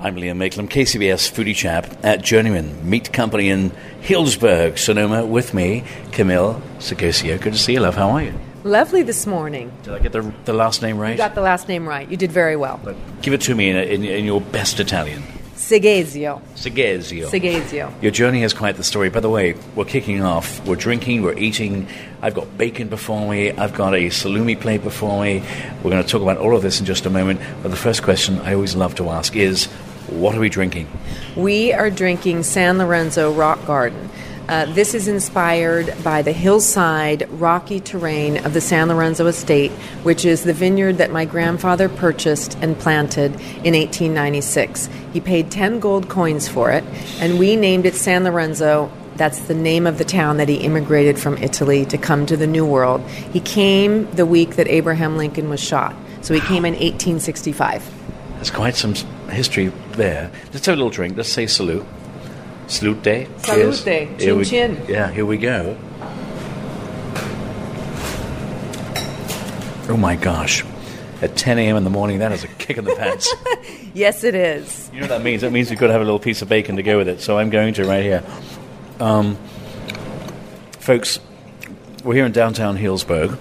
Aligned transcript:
I'm 0.00 0.16
Liam 0.16 0.36
Mayclem, 0.38 0.68
KCBS 0.68 1.30
Foodie 1.30 1.54
Chap 1.54 1.86
at 2.02 2.22
Journeyman 2.22 2.88
Meat 2.88 3.12
Company 3.12 3.50
in 3.50 3.70
Healdsburg, 4.00 4.76
Sonoma. 4.76 5.24
With 5.24 5.54
me, 5.54 5.84
Camille 6.10 6.60
Seghesio. 6.78 7.40
Good 7.40 7.52
to 7.52 7.58
see 7.58 7.74
you, 7.74 7.80
love. 7.80 7.94
How 7.94 8.10
are 8.10 8.22
you? 8.22 8.34
Lovely 8.64 9.02
this 9.02 9.26
morning. 9.26 9.70
Did 9.84 9.94
I 9.94 9.98
get 10.00 10.10
the, 10.12 10.32
the 10.44 10.54
last 10.54 10.82
name 10.82 10.98
right? 10.98 11.10
You 11.12 11.16
got 11.18 11.34
the 11.36 11.40
last 11.40 11.68
name 11.68 11.86
right. 11.86 12.10
You 12.10 12.16
did 12.16 12.32
very 12.32 12.56
well. 12.56 12.80
But 12.82 12.96
give 13.20 13.32
it 13.34 13.42
to 13.42 13.54
me 13.54 13.70
in, 13.70 13.76
in, 13.76 14.02
in 14.04 14.24
your 14.24 14.40
best 14.40 14.80
Italian. 14.80 15.22
Seghesio. 15.62 16.42
Seghesio. 16.56 17.30
Seghesio. 17.30 18.02
Your 18.02 18.10
journey 18.10 18.40
has 18.40 18.52
quite 18.52 18.76
the 18.76 18.82
story. 18.82 19.10
By 19.10 19.20
the 19.20 19.30
way, 19.30 19.54
we're 19.76 19.84
kicking 19.84 20.20
off. 20.20 20.66
We're 20.66 20.74
drinking, 20.74 21.22
we're 21.22 21.38
eating. 21.38 21.86
I've 22.20 22.34
got 22.34 22.58
bacon 22.58 22.88
before 22.88 23.30
me. 23.30 23.52
I've 23.52 23.72
got 23.72 23.94
a 23.94 24.08
salumi 24.08 24.60
plate 24.60 24.82
before 24.82 25.22
me. 25.22 25.40
We're 25.84 25.90
going 25.90 26.02
to 26.02 26.08
talk 26.08 26.20
about 26.20 26.38
all 26.38 26.56
of 26.56 26.62
this 26.62 26.80
in 26.80 26.84
just 26.84 27.06
a 27.06 27.10
moment. 27.10 27.40
But 27.62 27.70
the 27.70 27.76
first 27.76 28.02
question 28.02 28.40
I 28.40 28.54
always 28.54 28.74
love 28.74 28.96
to 28.96 29.08
ask 29.10 29.36
is 29.36 29.66
what 30.08 30.34
are 30.34 30.40
we 30.40 30.48
drinking? 30.48 30.88
We 31.36 31.72
are 31.72 31.90
drinking 31.90 32.42
San 32.42 32.78
Lorenzo 32.78 33.32
Rock 33.32 33.64
Garden. 33.64 34.10
Uh, 34.48 34.66
this 34.66 34.92
is 34.92 35.06
inspired 35.06 35.94
by 36.02 36.20
the 36.20 36.32
hillside, 36.32 37.28
rocky 37.30 37.78
terrain 37.78 38.44
of 38.44 38.54
the 38.54 38.60
San 38.60 38.88
Lorenzo 38.88 39.26
estate, 39.26 39.70
which 40.02 40.24
is 40.24 40.42
the 40.42 40.52
vineyard 40.52 40.98
that 40.98 41.12
my 41.12 41.24
grandfather 41.24 41.88
purchased 41.88 42.58
and 42.60 42.76
planted 42.78 43.32
in 43.64 43.74
1896. 43.74 44.88
He 45.12 45.20
paid 45.20 45.50
10 45.50 45.78
gold 45.78 46.08
coins 46.08 46.48
for 46.48 46.72
it, 46.72 46.82
and 47.20 47.38
we 47.38 47.54
named 47.54 47.86
it 47.86 47.94
San 47.94 48.24
Lorenzo. 48.24 48.90
That's 49.14 49.40
the 49.40 49.54
name 49.54 49.86
of 49.86 49.98
the 49.98 50.04
town 50.04 50.38
that 50.38 50.48
he 50.48 50.56
immigrated 50.56 51.20
from 51.20 51.38
Italy 51.38 51.84
to 51.86 51.96
come 51.96 52.26
to 52.26 52.36
the 52.36 52.46
New 52.46 52.66
World. 52.66 53.00
He 53.08 53.40
came 53.40 54.10
the 54.12 54.26
week 54.26 54.56
that 54.56 54.66
Abraham 54.66 55.16
Lincoln 55.16 55.50
was 55.50 55.60
shot, 55.60 55.94
so 56.20 56.34
he 56.34 56.40
came 56.40 56.64
in 56.64 56.74
1865. 56.74 57.88
There's 58.34 58.50
quite 58.50 58.74
some 58.74 58.94
history 59.30 59.68
there. 59.92 60.32
Let's 60.52 60.66
have 60.66 60.74
a 60.74 60.76
little 60.76 60.90
drink. 60.90 61.16
Let's 61.16 61.28
say 61.28 61.46
salute. 61.46 61.86
Salute 62.72 63.02
day. 63.02 63.28
Cheers. 63.42 63.80
Salute. 63.82 64.08
Here 64.08 64.16
Chin 64.18 64.38
we- 64.38 64.44
chin. 64.46 64.84
Yeah, 64.88 65.10
here 65.10 65.26
we 65.26 65.36
go. 65.36 65.76
Oh 69.88 69.96
my 69.98 70.16
gosh. 70.16 70.64
At 71.20 71.36
10 71.36 71.58
a.m. 71.58 71.76
in 71.76 71.84
the 71.84 71.90
morning, 71.90 72.20
that 72.20 72.32
is 72.32 72.44
a 72.44 72.48
kick 72.48 72.78
in 72.78 72.84
the 72.84 72.94
pants. 72.96 73.32
Yes, 73.94 74.24
it 74.24 74.34
is. 74.34 74.88
you 74.90 75.00
know 75.00 75.02
what 75.04 75.18
that 75.18 75.22
means? 75.22 75.42
That 75.42 75.52
means 75.52 75.68
we've 75.68 75.78
got 75.78 75.88
to 75.88 75.92
have 75.92 76.00
a 76.00 76.04
little 76.04 76.18
piece 76.18 76.40
of 76.40 76.48
bacon 76.48 76.76
to 76.76 76.82
go 76.82 76.96
with 76.96 77.08
it. 77.08 77.20
So 77.20 77.36
I'm 77.36 77.50
going 77.50 77.74
to 77.74 77.84
right 77.84 78.02
here. 78.02 78.22
Um, 79.00 79.36
folks, 80.78 81.18
we're 82.02 82.14
here 82.14 82.24
in 82.24 82.32
downtown 82.32 82.78
Healdsburg, 82.78 83.36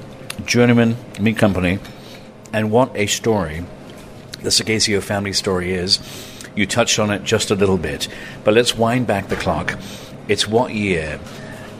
Journeyman 0.46 0.98
Meat 1.22 1.38
Company, 1.38 1.80
and 2.52 2.70
what 2.70 2.92
a 2.98 3.08
story 3.08 3.64
the 4.42 4.50
Seghesio 4.50 5.02
family 5.02 5.32
story 5.32 5.72
is. 5.74 6.00
You 6.56 6.66
touched 6.66 7.00
on 7.00 7.12
it 7.12 7.24
just 7.24 7.52
a 7.52 7.56
little 7.56 7.78
bit, 7.78 8.08
but 8.44 8.54
let's 8.54 8.76
wind 8.76 9.08
back 9.08 9.30
the 9.30 9.36
clock. 9.36 9.78
It's 10.28 10.48
what 10.48 10.74
year? 10.74 11.20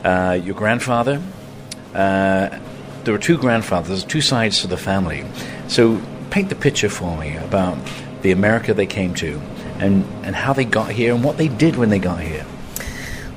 Uh, 0.04 0.40
your 0.44 0.56
grandfather? 0.56 1.22
Uh, 1.94 2.58
there 3.04 3.14
were 3.14 3.20
two 3.20 3.38
grandfathers, 3.38 4.04
two 4.04 4.22
sides 4.22 4.62
to 4.62 4.68
the 4.68 4.78
family. 4.78 5.26
So 5.68 6.02
paint 6.30 6.50
the 6.50 6.56
picture 6.56 6.90
for 6.90 7.18
me 7.18 7.36
about 7.38 7.78
the 8.22 8.32
America 8.32 8.74
they 8.74 8.86
came 8.86 9.14
to 9.16 9.42
and, 9.80 10.06
and 10.24 10.36
how 10.36 10.54
they 10.54 10.66
got 10.66 10.92
here 10.92 11.14
and 11.14 11.24
what 11.24 11.38
they 11.38 11.48
did 11.48 11.76
when 11.76 11.90
they 11.90 12.00
got 12.00 12.22
here. 12.22 12.46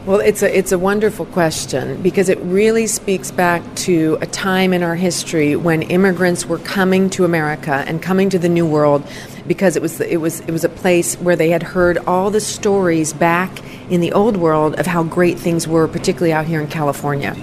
Well, 0.07 0.21
it's 0.21 0.43
a 0.43 0.55
it's 0.55 0.71
a 0.71 0.79
wonderful 0.79 1.25
question 1.25 2.03
because 2.03 2.29
it 2.29 2.39
really 2.41 2.87
speaks 2.87 3.31
back 3.31 3.63
to 3.77 4.19
a 4.21 4.27
time 4.27 4.75
in 4.75 4.83
our 4.83 4.97
history 4.97 5.57
when 5.57 5.81
immigrants 5.81 6.45
were 6.45 6.59
coming 6.59 7.09
to 7.11 7.25
America 7.25 7.83
and 7.87 8.03
coming 8.03 8.29
to 8.29 8.39
the 8.39 8.51
New 8.51 8.67
World 8.67 9.03
because 9.47 9.77
it 9.77 9.83
was 9.83 10.03
it 10.03 10.19
was 10.19 10.41
it 10.41 10.51
was 10.51 10.63
a 10.63 10.69
place 10.69 11.15
where 11.17 11.37
they 11.37 11.49
had 11.49 11.63
heard 11.63 11.97
all 12.07 12.31
the 12.31 12.41
stories 12.43 13.15
back 13.15 13.63
in 13.91 14.03
the 14.03 14.13
old 14.13 14.37
world 14.37 14.79
of 14.79 14.87
how 14.87 15.05
great 15.05 15.39
things 15.39 15.67
were, 15.67 15.89
particularly 15.89 16.35
out 16.35 16.45
here 16.45 16.61
in 16.61 16.69
California. 16.69 17.35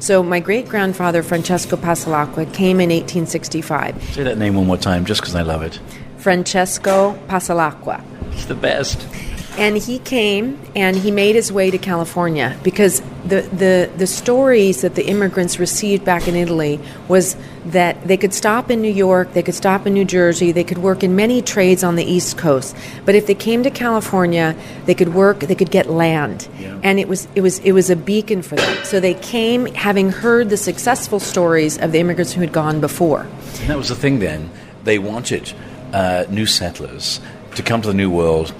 So 0.00 0.20
my 0.20 0.40
great 0.40 0.68
grandfather 0.68 1.22
Francesco 1.22 1.76
Pasalacqua 1.76 2.52
came 2.52 2.80
in 2.80 2.90
1865. 2.90 4.02
Say 4.14 4.24
that 4.24 4.38
name 4.38 4.56
one 4.56 4.66
more 4.66 4.76
time 4.76 5.04
just 5.04 5.20
because 5.20 5.36
I 5.36 5.42
love 5.42 5.62
it. 5.62 5.78
Francesco 6.16 7.16
Pasalacqua. 7.28 8.02
It's 8.32 8.46
the 8.46 8.56
best. 8.56 9.06
And 9.58 9.76
he 9.76 9.98
came 9.98 10.58
and 10.76 10.96
he 10.96 11.10
made 11.10 11.34
his 11.34 11.52
way 11.52 11.70
to 11.70 11.78
California 11.78 12.56
because 12.62 13.00
the, 13.26 13.42
the, 13.42 13.90
the 13.96 14.06
stories 14.06 14.82
that 14.82 14.94
the 14.94 15.04
immigrants 15.06 15.58
received 15.58 16.04
back 16.04 16.28
in 16.28 16.36
Italy 16.36 16.78
was 17.08 17.36
that 17.66 18.06
they 18.06 18.16
could 18.16 18.32
stop 18.32 18.70
in 18.70 18.80
New 18.80 18.92
York, 18.92 19.32
they 19.32 19.42
could 19.42 19.56
stop 19.56 19.84
in 19.84 19.94
New 19.94 20.04
Jersey, 20.04 20.52
they 20.52 20.62
could 20.62 20.78
work 20.78 21.02
in 21.02 21.16
many 21.16 21.42
trades 21.42 21.82
on 21.82 21.96
the 21.96 22.04
East 22.04 22.38
Coast. 22.38 22.76
But 23.04 23.16
if 23.16 23.26
they 23.26 23.34
came 23.34 23.64
to 23.64 23.70
California, 23.70 24.54
they 24.86 24.94
could 24.94 25.12
work, 25.12 25.40
they 25.40 25.56
could 25.56 25.72
get 25.72 25.90
land. 25.90 26.48
And 26.84 27.00
it 27.00 27.08
was, 27.08 27.26
it, 27.34 27.40
was, 27.40 27.58
it 27.60 27.72
was 27.72 27.90
a 27.90 27.96
beacon 27.96 28.42
for 28.42 28.54
them. 28.54 28.84
So 28.84 29.00
they 29.00 29.14
came 29.14 29.66
having 29.66 30.10
heard 30.10 30.50
the 30.50 30.56
successful 30.56 31.18
stories 31.18 31.76
of 31.78 31.90
the 31.90 31.98
immigrants 31.98 32.32
who 32.32 32.40
had 32.40 32.52
gone 32.52 32.80
before. 32.80 33.22
And 33.60 33.70
that 33.70 33.76
was 33.76 33.88
the 33.88 33.96
thing 33.96 34.20
then. 34.20 34.50
They 34.84 35.00
wanted 35.00 35.52
uh, 35.92 36.24
new 36.30 36.46
settlers 36.46 37.20
to 37.56 37.62
come 37.64 37.82
to 37.82 37.88
the 37.88 37.94
New 37.94 38.10
World, 38.10 38.54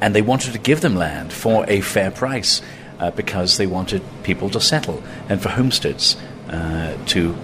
and 0.00 0.14
they 0.14 0.22
wanted 0.22 0.52
to 0.52 0.58
give 0.58 0.80
them 0.80 0.94
land 0.96 1.32
for 1.32 1.64
a 1.68 1.80
fair 1.80 2.10
price 2.10 2.62
uh, 2.98 3.10
because 3.12 3.56
they 3.56 3.66
wanted 3.66 4.02
people 4.22 4.50
to 4.50 4.60
settle 4.60 5.02
and 5.28 5.40
for 5.40 5.48
homesteads 5.48 6.16
uh, 6.48 6.96
to 7.06 7.36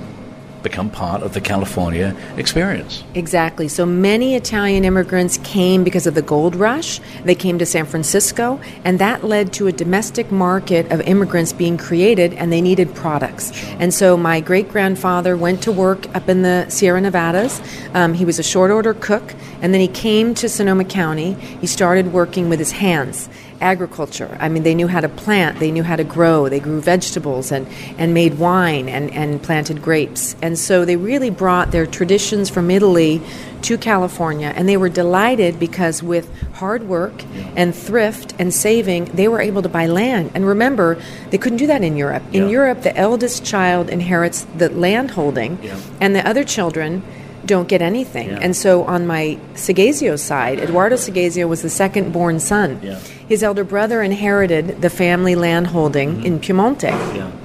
become 0.64 0.90
part 0.90 1.22
of 1.22 1.34
the 1.34 1.40
California 1.40 2.16
experience. 2.36 3.04
Exactly. 3.14 3.68
So 3.68 3.86
many 3.86 4.34
Italian 4.34 4.84
immigrants 4.84 5.38
came 5.44 5.84
because 5.84 6.08
of 6.08 6.14
the 6.14 6.22
gold 6.22 6.56
rush. 6.56 7.00
They 7.22 7.36
came 7.36 7.58
to 7.60 7.66
San 7.66 7.86
Francisco, 7.86 8.58
and 8.84 8.98
that 8.98 9.22
led 9.22 9.52
to 9.52 9.68
a 9.68 9.72
domestic 9.72 10.32
market 10.32 10.90
of 10.90 11.00
immigrants 11.02 11.52
being 11.52 11.76
created, 11.76 12.34
and 12.34 12.52
they 12.52 12.60
needed 12.60 12.92
products. 12.96 13.52
And 13.78 13.94
so 13.94 14.16
my 14.16 14.40
great 14.40 14.68
grandfather 14.68 15.36
went 15.36 15.62
to 15.62 15.70
work 15.70 16.12
up 16.16 16.28
in 16.28 16.42
the 16.42 16.68
Sierra 16.68 17.00
Nevadas. 17.00 17.60
Um, 17.94 18.14
he 18.14 18.24
was 18.24 18.40
a 18.40 18.42
short 18.42 18.72
order 18.72 18.94
cook, 18.94 19.34
and 19.62 19.72
then 19.72 19.80
he 19.80 19.88
came 19.88 20.34
to 20.34 20.48
Sonoma 20.48 20.84
County. 20.84 21.34
He 21.60 21.68
started 21.68 22.12
working 22.12 22.48
with 22.48 22.58
his 22.58 22.72
hands 22.72 23.28
agriculture. 23.60 24.36
I 24.40 24.48
mean, 24.48 24.62
they 24.62 24.74
knew 24.74 24.88
how 24.88 25.00
to 25.00 25.08
plant, 25.08 25.58
they 25.58 25.70
knew 25.70 25.82
how 25.82 25.96
to 25.96 26.04
grow, 26.04 26.48
they 26.48 26.60
grew 26.60 26.80
vegetables 26.80 27.52
and, 27.52 27.66
and 27.98 28.12
made 28.14 28.38
wine 28.38 28.88
and, 28.88 29.10
and 29.12 29.42
planted 29.42 29.82
grapes. 29.82 30.36
And 30.42 30.58
so 30.58 30.84
they 30.84 30.96
really 30.96 31.30
brought 31.30 31.70
their 31.70 31.86
traditions 31.86 32.50
from 32.50 32.70
Italy 32.70 33.20
to 33.62 33.78
California. 33.78 34.52
And 34.54 34.68
they 34.68 34.76
were 34.76 34.90
delighted 34.90 35.58
because 35.58 36.02
with 36.02 36.28
hard 36.54 36.86
work 36.88 37.24
and 37.56 37.74
thrift 37.74 38.34
and 38.38 38.52
saving, 38.52 39.06
they 39.06 39.28
were 39.28 39.40
able 39.40 39.62
to 39.62 39.68
buy 39.68 39.86
land. 39.86 40.30
And 40.34 40.46
remember, 40.46 41.00
they 41.30 41.38
couldn't 41.38 41.58
do 41.58 41.66
that 41.68 41.82
in 41.82 41.96
Europe. 41.96 42.22
In 42.32 42.44
Yeah. 42.44 42.48
Europe, 42.50 42.82
the 42.82 42.96
eldest 42.96 43.44
child 43.44 43.88
inherits 43.88 44.46
the 44.58 44.68
land 44.68 45.12
holding, 45.12 45.58
Yeah. 45.62 45.76
and 46.00 46.14
the 46.14 46.26
other 46.28 46.44
children 46.44 47.02
don't 47.46 47.68
get 47.68 47.82
anything. 47.82 48.28
Yeah. 48.28 48.38
And 48.40 48.56
so 48.56 48.84
on 48.84 49.06
my 49.06 49.38
Seghesio 49.54 50.18
side, 50.18 50.58
Edoardo 50.58 50.96
Seghesio 50.96 51.48
was 51.48 51.62
the 51.62 51.70
second 51.70 52.12
born 52.12 52.40
son. 52.40 52.80
Yeah. 52.82 52.98
His 53.28 53.42
elder 53.42 53.64
brother 53.64 54.02
inherited 54.02 54.82
the 54.82 54.90
family 54.90 55.34
land 55.34 55.68
holding 55.68 56.16
mm-hmm. 56.16 56.26
in 56.26 56.40
Piemonte, 56.40 56.90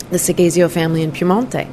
the 0.09 0.17
Seghesio 0.17 0.69
family 0.69 1.03
in 1.03 1.11
Piemonte. 1.11 1.67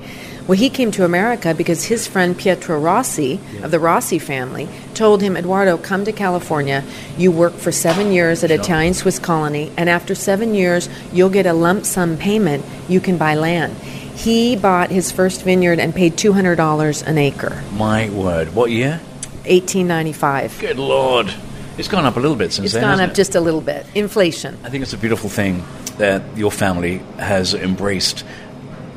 Well, 0.46 0.56
he 0.56 0.70
came 0.70 0.92
to 0.92 1.04
America 1.04 1.54
because 1.54 1.84
his 1.86 2.06
friend 2.06 2.38
Pietro 2.38 2.78
Rossi 2.78 3.40
of 3.64 3.72
the 3.72 3.80
Rossi 3.80 4.20
family 4.20 4.68
told 4.94 5.20
him, 5.20 5.36
Edoardo, 5.36 5.76
come 5.76 6.04
to 6.04 6.12
California. 6.12 6.84
You 7.18 7.32
work 7.32 7.54
for 7.54 7.72
seven 7.72 8.12
years 8.12 8.44
at 8.44 8.52
Italian 8.52 8.94
Swiss 8.94 9.18
colony, 9.18 9.72
and 9.76 9.90
after 9.90 10.14
seven 10.14 10.54
years, 10.54 10.88
you'll 11.12 11.30
get 11.30 11.46
a 11.46 11.52
lump 11.52 11.84
sum 11.84 12.16
payment. 12.16 12.64
You 12.88 13.00
can 13.00 13.18
buy 13.18 13.34
land. 13.34 13.74
He 14.16 14.56
bought 14.56 14.90
his 14.90 15.12
first 15.12 15.42
vineyard 15.42 15.78
and 15.78 15.94
paid 15.94 16.16
$200 16.16 17.02
an 17.06 17.18
acre, 17.18 17.62
My 17.74 18.08
word. 18.10 18.54
What 18.54 18.70
year? 18.70 19.00
1895. 19.44 20.58
Good 20.60 20.78
Lord. 20.78 21.32
It's 21.78 21.88
gone 21.88 22.06
up 22.06 22.16
a 22.16 22.20
little 22.20 22.36
bit 22.36 22.52
since 22.52 22.64
It's 22.66 22.74
then. 22.74 22.82
gone 22.82 22.90
hasn't 22.92 23.10
up 23.10 23.14
it? 23.14 23.16
just 23.16 23.34
a 23.34 23.40
little 23.40 23.60
bit. 23.60 23.86
Inflation. 23.94 24.56
I 24.64 24.70
think 24.70 24.82
it's 24.82 24.94
a 24.94 24.98
beautiful 24.98 25.28
thing 25.28 25.62
that 25.98 26.22
your 26.36 26.50
family 26.50 26.98
has 27.18 27.52
embraced 27.54 28.24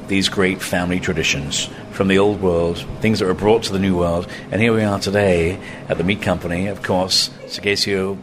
these 0.07 0.29
great 0.29 0.61
family 0.61 0.99
traditions 0.99 1.69
from 1.91 2.07
the 2.07 2.17
old 2.17 2.41
world, 2.41 2.77
things 3.01 3.19
that 3.19 3.25
were 3.25 3.33
brought 3.33 3.63
to 3.63 3.73
the 3.73 3.79
new 3.79 3.97
world. 3.97 4.27
And 4.51 4.61
here 4.61 4.73
we 4.73 4.83
are 4.83 4.99
today 4.99 5.59
at 5.89 5.97
the 5.97 6.03
meat 6.03 6.21
company, 6.21 6.67
of 6.67 6.81
course, 6.81 7.29
Seghesio 7.45 8.17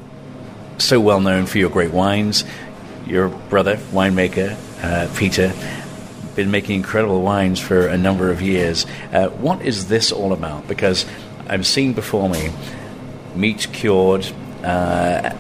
so 0.79 0.99
well 1.01 1.21
known 1.21 1.47
for 1.47 1.59
your 1.59 1.71
great 1.71 1.93
wines. 1.93 2.45
Your 3.07 3.29
brother, 3.29 3.77
winemaker, 3.93 4.57
uh, 4.83 5.09
Peter, 5.17 5.53
been 6.37 6.51
making 6.51 6.77
incredible 6.77 7.23
wines 7.23 7.59
for 7.59 7.87
a 7.87 7.97
number 7.97 8.31
of 8.31 8.41
years. 8.41 8.87
Uh, 9.13 9.29
what 9.29 9.63
is 9.63 9.89
this 9.89 10.13
all 10.13 10.33
about? 10.33 10.69
Because 10.69 11.07
I'm 11.49 11.65
seeing 11.65 11.95
before 11.95 12.29
me 12.29 12.53
meat 13.35 13.67
cured 13.73 14.31
uh, 14.63 15.35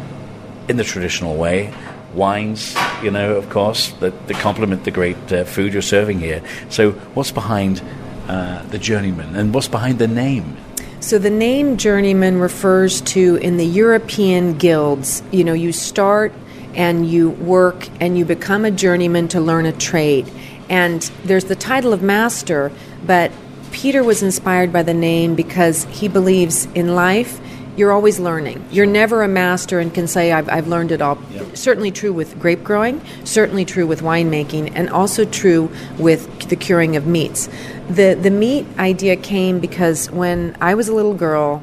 in 0.68 0.76
the 0.76 0.84
traditional 0.84 1.36
way, 1.36 1.72
wines, 2.14 2.74
you 3.02 3.10
know, 3.10 3.36
of 3.36 3.48
course, 3.50 3.90
that, 4.00 4.26
that 4.26 4.36
complement 4.38 4.84
the 4.84 4.90
great 4.90 5.32
uh, 5.32 5.44
food 5.44 5.72
you're 5.72 5.82
serving 5.82 6.18
here. 6.18 6.42
So, 6.70 6.92
what's 7.14 7.30
behind 7.30 7.82
uh, 8.26 8.62
the 8.64 8.78
journeyman 8.78 9.36
and 9.36 9.54
what's 9.54 9.68
behind 9.68 9.98
the 9.98 10.08
name? 10.08 10.56
So 10.98 11.18
the 11.18 11.30
name 11.30 11.76
journeyman 11.76 12.38
refers 12.38 13.00
to 13.02 13.36
in 13.36 13.58
the 13.58 13.66
European 13.66 14.58
guilds, 14.58 15.22
you 15.30 15.44
know, 15.44 15.52
you 15.52 15.70
start 15.70 16.32
and 16.74 17.08
you 17.08 17.30
work 17.30 17.88
and 18.00 18.18
you 18.18 18.24
become 18.24 18.64
a 18.64 18.70
journeyman 18.70 19.28
to 19.28 19.40
learn 19.40 19.66
a 19.66 19.72
trade. 19.72 20.26
And 20.68 21.02
there's 21.24 21.44
the 21.44 21.56
title 21.56 21.92
of 21.92 22.02
master, 22.02 22.72
but 23.04 23.30
Peter 23.72 24.02
was 24.02 24.22
inspired 24.22 24.72
by 24.72 24.82
the 24.82 24.94
name 24.94 25.34
because 25.34 25.84
he 25.84 26.08
believes 26.08 26.66
in 26.74 26.94
life 26.94 27.40
you're 27.76 27.92
always 27.92 28.18
learning. 28.18 28.64
You're 28.70 28.86
never 28.86 29.22
a 29.22 29.28
master 29.28 29.78
and 29.78 29.92
can 29.92 30.06
say, 30.06 30.32
I've, 30.32 30.48
I've 30.48 30.66
learned 30.66 30.92
it 30.92 31.02
all. 31.02 31.18
Yep. 31.30 31.56
Certainly 31.56 31.90
true 31.92 32.12
with 32.12 32.38
grape 32.40 32.64
growing, 32.64 33.02
certainly 33.24 33.64
true 33.64 33.86
with 33.86 34.00
winemaking, 34.00 34.72
and 34.74 34.88
also 34.88 35.24
true 35.24 35.70
with 35.98 36.48
the 36.48 36.56
curing 36.56 36.96
of 36.96 37.06
meats. 37.06 37.48
The, 37.88 38.18
the 38.20 38.30
meat 38.30 38.66
idea 38.78 39.16
came 39.16 39.60
because 39.60 40.10
when 40.10 40.56
I 40.60 40.74
was 40.74 40.88
a 40.88 40.94
little 40.94 41.14
girl, 41.14 41.62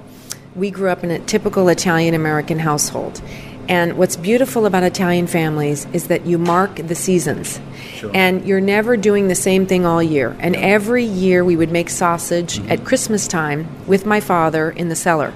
we 0.56 0.69
grew 0.69 0.89
up 0.89 1.03
in 1.03 1.09
a 1.09 1.17
typical 1.19 1.67
Italian 1.69 2.13
American 2.13 2.59
household. 2.59 3.21
And 3.68 3.98
what's 3.98 4.15
beautiful 4.15 4.65
about 4.65 4.83
Italian 4.83 5.27
families 5.27 5.88
is 5.94 6.07
that 6.07 6.25
you 6.25 6.38
mark 6.38 6.75
the 6.75 6.95
seasons. 6.95 7.60
Sure. 7.95 8.12
And 8.13 8.45
you're 8.45 8.62
never 8.62 8.98
doing 8.98 9.27
the 9.27 9.36
same 9.36 9.65
thing 9.65 9.86
all 9.86 10.04
year. 10.04 10.36
And 10.39 10.56
every 10.56 11.04
year 11.04 11.44
we 11.44 11.56
would 11.56 11.71
make 11.71 11.89
sausage 11.89 12.60
mm-hmm. 12.60 12.71
at 12.71 12.86
Christmas 12.86 13.27
time 13.27 13.68
with 13.88 14.06
my 14.06 14.19
father 14.19 14.71
in 14.71 14.89
the 14.89 14.95
cellar. 14.95 15.33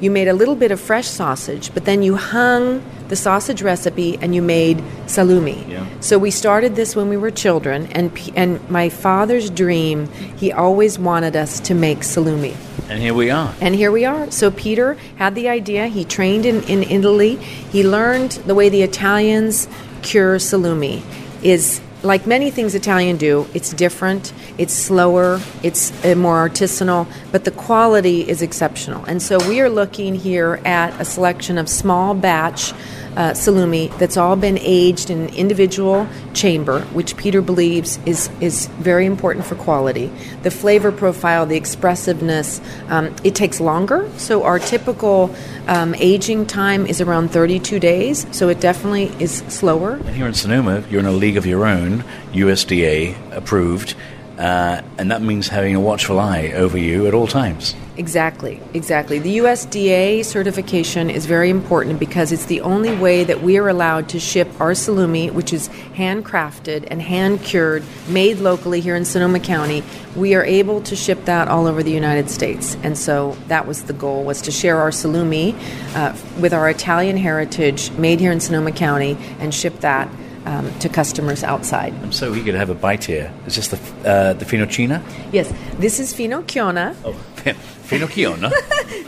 You 0.00 0.10
made 0.10 0.28
a 0.28 0.32
little 0.32 0.56
bit 0.56 0.70
of 0.70 0.80
fresh 0.80 1.06
sausage, 1.06 1.72
but 1.74 1.84
then 1.84 2.02
you 2.02 2.16
hung 2.16 2.82
the 3.08 3.16
sausage 3.16 3.60
recipe 3.60 4.18
and 4.22 4.34
you 4.34 4.40
made 4.40 4.78
salumi. 5.06 5.68
Yeah. 5.68 5.86
So 6.00 6.18
we 6.18 6.30
started 6.30 6.74
this 6.74 6.96
when 6.96 7.08
we 7.08 7.16
were 7.16 7.30
children, 7.30 7.86
and 7.92 8.10
and 8.34 8.70
my 8.70 8.88
father's 8.88 9.50
dream, 9.50 10.08
he 10.36 10.52
always 10.52 10.98
wanted 10.98 11.36
us 11.36 11.60
to 11.60 11.74
make 11.74 11.98
salumi. 11.98 12.56
And 12.88 13.00
here 13.00 13.14
we 13.14 13.30
are. 13.30 13.54
And 13.60 13.74
here 13.74 13.92
we 13.92 14.04
are. 14.04 14.30
So 14.30 14.50
Peter 14.50 14.94
had 15.16 15.34
the 15.34 15.48
idea. 15.48 15.86
He 15.86 16.04
trained 16.04 16.46
in, 16.46 16.62
in 16.64 16.82
Italy. 16.82 17.36
He 17.36 17.86
learned 17.86 18.32
the 18.46 18.54
way 18.54 18.68
the 18.68 18.82
Italians 18.82 19.68
cure 20.02 20.38
salumi 20.38 21.02
is 21.42 21.80
like 22.02 22.26
many 22.26 22.50
things 22.50 22.74
Italian 22.74 23.16
do, 23.16 23.46
it's 23.54 23.72
different, 23.72 24.32
it's 24.58 24.72
slower, 24.72 25.40
it's 25.62 25.92
uh, 26.04 26.14
more 26.14 26.48
artisanal, 26.48 27.06
but 27.30 27.44
the 27.44 27.50
quality 27.50 28.28
is 28.28 28.42
exceptional. 28.42 29.04
And 29.04 29.22
so 29.22 29.38
we 29.48 29.60
are 29.60 29.68
looking 29.68 30.14
here 30.14 30.60
at 30.64 30.98
a 31.00 31.04
selection 31.04 31.58
of 31.58 31.68
small 31.68 32.14
batch 32.14 32.72
uh, 33.16 33.32
salumi 33.32 33.96
that's 33.98 34.16
all 34.16 34.36
been 34.36 34.58
aged 34.58 35.10
in 35.10 35.22
an 35.22 35.34
individual 35.34 36.06
chamber, 36.32 36.82
which 36.92 37.16
Peter 37.16 37.42
believes 37.42 37.98
is, 38.06 38.30
is 38.40 38.66
very 38.78 39.04
important 39.04 39.44
for 39.44 39.56
quality. 39.56 40.10
The 40.42 40.50
flavor 40.50 40.92
profile, 40.92 41.44
the 41.44 41.56
expressiveness, 41.56 42.60
um, 42.88 43.14
it 43.24 43.34
takes 43.34 43.60
longer. 43.60 44.08
So 44.16 44.44
our 44.44 44.58
typical 44.58 45.34
um, 45.68 45.94
aging 45.96 46.46
time 46.46 46.86
is 46.86 47.00
around 47.00 47.30
32 47.30 47.80
days, 47.80 48.26
so 48.30 48.48
it 48.48 48.60
definitely 48.60 49.12
is 49.22 49.38
slower. 49.48 49.92
And 49.92 50.10
here 50.10 50.26
in 50.26 50.34
Sonoma, 50.34 50.84
you're 50.90 51.00
in 51.00 51.06
a 51.06 51.12
league 51.12 51.36
of 51.36 51.46
your 51.46 51.66
own, 51.66 52.04
USDA 52.32 53.32
approved, 53.32 53.94
uh, 54.38 54.82
and 54.98 55.10
that 55.10 55.22
means 55.22 55.48
having 55.48 55.74
a 55.74 55.80
watchful 55.80 56.18
eye 56.18 56.52
over 56.54 56.78
you 56.78 57.06
at 57.06 57.14
all 57.14 57.26
times. 57.26 57.74
Exactly, 58.00 58.58
exactly. 58.72 59.18
The 59.18 59.36
USDA 59.36 60.24
certification 60.24 61.10
is 61.10 61.26
very 61.26 61.50
important 61.50 62.00
because 62.00 62.32
it's 62.32 62.46
the 62.46 62.62
only 62.62 62.96
way 62.96 63.24
that 63.24 63.42
we 63.42 63.58
are 63.58 63.68
allowed 63.68 64.08
to 64.08 64.18
ship 64.18 64.48
our 64.58 64.70
salumi, 64.70 65.30
which 65.30 65.52
is 65.52 65.68
handcrafted 65.96 66.88
and 66.90 67.02
hand 67.02 67.42
cured, 67.42 67.82
made 68.08 68.38
locally 68.38 68.80
here 68.80 68.96
in 68.96 69.04
Sonoma 69.04 69.38
County. 69.38 69.84
We 70.16 70.34
are 70.34 70.42
able 70.42 70.80
to 70.80 70.96
ship 70.96 71.26
that 71.26 71.48
all 71.48 71.66
over 71.66 71.82
the 71.82 71.90
United 71.90 72.30
States, 72.30 72.74
and 72.82 72.96
so 72.96 73.36
that 73.48 73.66
was 73.66 73.82
the 73.82 73.92
goal: 73.92 74.24
was 74.24 74.40
to 74.42 74.50
share 74.50 74.78
our 74.78 74.92
salumi 74.92 75.54
uh, 75.94 76.16
with 76.40 76.54
our 76.54 76.70
Italian 76.70 77.18
heritage, 77.18 77.90
made 77.98 78.18
here 78.18 78.32
in 78.32 78.40
Sonoma 78.40 78.72
County, 78.72 79.18
and 79.40 79.54
ship 79.54 79.80
that. 79.80 80.08
Um, 80.46 80.72
to 80.78 80.88
customers 80.88 81.44
outside. 81.44 81.92
I'm 82.02 82.12
so 82.12 82.34
eager 82.34 82.50
to 82.50 82.56
have 82.56 82.70
a 82.70 82.74
bite 82.74 83.04
here. 83.04 83.30
Is 83.46 83.56
this 83.56 83.68
the 83.68 83.76
uh, 84.08 84.32
the 84.32 84.46
Finocchiona? 84.46 85.02
Yes, 85.32 85.52
this 85.78 86.00
is 86.00 86.14
Finocchiona. 86.14 86.96
Oh, 87.04 87.14
Finocchiona. 87.44 88.50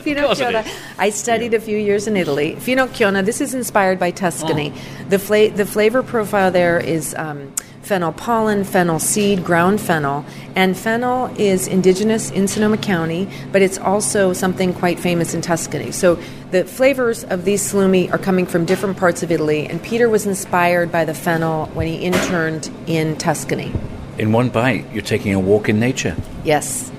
Finocchiona. 0.02 0.66
I 0.98 1.10
studied 1.10 1.54
a 1.54 1.60
few 1.60 1.76
years 1.78 2.06
in 2.06 2.16
Italy. 2.16 2.56
Finocchiona. 2.56 3.24
This 3.24 3.40
is 3.40 3.54
inspired 3.54 3.98
by 3.98 4.10
Tuscany. 4.10 4.72
The 5.08 5.18
fla- 5.18 5.50
the 5.50 5.66
flavor 5.66 6.02
profile 6.02 6.50
there 6.50 6.78
is 6.80 7.14
um, 7.14 7.52
fennel 7.82 8.12
pollen, 8.12 8.64
fennel 8.64 8.98
seed, 8.98 9.44
ground 9.44 9.80
fennel, 9.80 10.24
and 10.56 10.76
fennel 10.76 11.26
is 11.38 11.66
indigenous 11.68 12.30
in 12.30 12.48
Sonoma 12.48 12.76
County, 12.78 13.28
but 13.52 13.60
it's 13.62 13.78
also 13.78 14.32
something 14.32 14.72
quite 14.72 14.98
famous 14.98 15.34
in 15.34 15.42
Tuscany. 15.42 15.90
So 15.92 16.18
the 16.52 16.64
flavors 16.64 17.24
of 17.24 17.44
these 17.44 17.60
salumi 17.62 18.12
are 18.12 18.18
coming 18.18 18.46
from 18.46 18.64
different 18.64 18.96
parts 18.98 19.22
of 19.22 19.30
Italy, 19.30 19.66
and 19.66 19.82
Peter 19.82 20.08
was 20.08 20.26
inspired 20.26 20.90
by 20.92 21.04
the 21.04 21.14
fennel 21.14 21.66
when 21.74 21.86
he 21.86 21.96
interned 21.96 22.70
in 22.86 23.16
Tuscany. 23.16 23.72
in 24.18 24.32
one 24.32 24.48
bite, 24.48 24.84
you're 24.92 25.02
taking 25.02 25.34
a 25.34 25.40
walk 25.40 25.68
in 25.68 25.78
nature. 25.80 26.16
Yes. 26.44 26.90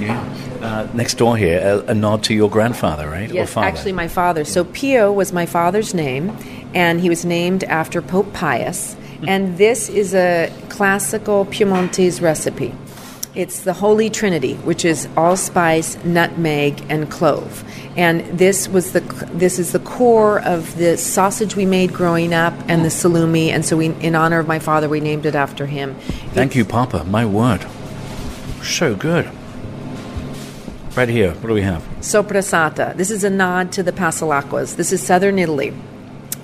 Yeah. 0.00 0.18
Uh, 0.62 0.86
next 0.94 1.14
door 1.14 1.36
here, 1.36 1.60
a, 1.60 1.90
a 1.90 1.94
nod 1.94 2.22
to 2.24 2.34
your 2.34 2.48
grandfather, 2.48 3.08
right? 3.08 3.28
Yes, 3.30 3.56
actually, 3.56 3.92
my 3.92 4.06
father. 4.06 4.44
So 4.44 4.64
Pio 4.64 5.12
was 5.12 5.32
my 5.32 5.44
father's 5.44 5.92
name, 5.92 6.36
and 6.72 7.00
he 7.00 7.08
was 7.08 7.24
named 7.24 7.64
after 7.64 8.00
Pope 8.00 8.32
Pius. 8.32 8.96
And 9.26 9.58
this 9.58 9.88
is 9.88 10.14
a 10.14 10.52
classical 10.68 11.44
Piemontese 11.46 12.20
recipe. 12.20 12.74
It's 13.34 13.60
the 13.60 13.72
Holy 13.72 14.10
Trinity, 14.10 14.54
which 14.56 14.84
is 14.84 15.08
allspice, 15.16 15.96
nutmeg, 16.04 16.84
and 16.88 17.10
clove. 17.10 17.64
And 17.96 18.20
this 18.38 18.68
was 18.68 18.92
the 18.92 19.00
this 19.32 19.58
is 19.58 19.72
the 19.72 19.78
core 19.78 20.40
of 20.42 20.76
the 20.76 20.98
sausage 20.98 21.56
we 21.56 21.64
made 21.64 21.92
growing 21.92 22.34
up, 22.34 22.52
and 22.68 22.84
the 22.84 22.88
salumi. 22.90 23.48
And 23.48 23.64
so, 23.64 23.76
we, 23.76 23.86
in 23.86 24.14
honor 24.14 24.38
of 24.38 24.46
my 24.46 24.58
father, 24.58 24.88
we 24.88 25.00
named 25.00 25.24
it 25.24 25.34
after 25.34 25.66
him. 25.66 25.94
Thank 26.34 26.54
you, 26.54 26.64
Papa. 26.64 27.04
My 27.04 27.24
word. 27.24 27.66
So 28.62 28.94
good. 28.94 29.30
Right 30.94 31.08
here, 31.08 31.32
what 31.32 31.48
do 31.48 31.54
we 31.54 31.62
have? 31.62 31.82
Soprasata. 32.00 32.94
This 32.94 33.10
is 33.10 33.24
a 33.24 33.30
nod 33.30 33.72
to 33.72 33.82
the 33.82 33.92
Pasalacquas. 33.92 34.76
This 34.76 34.92
is 34.92 35.02
southern 35.02 35.38
Italy. 35.38 35.72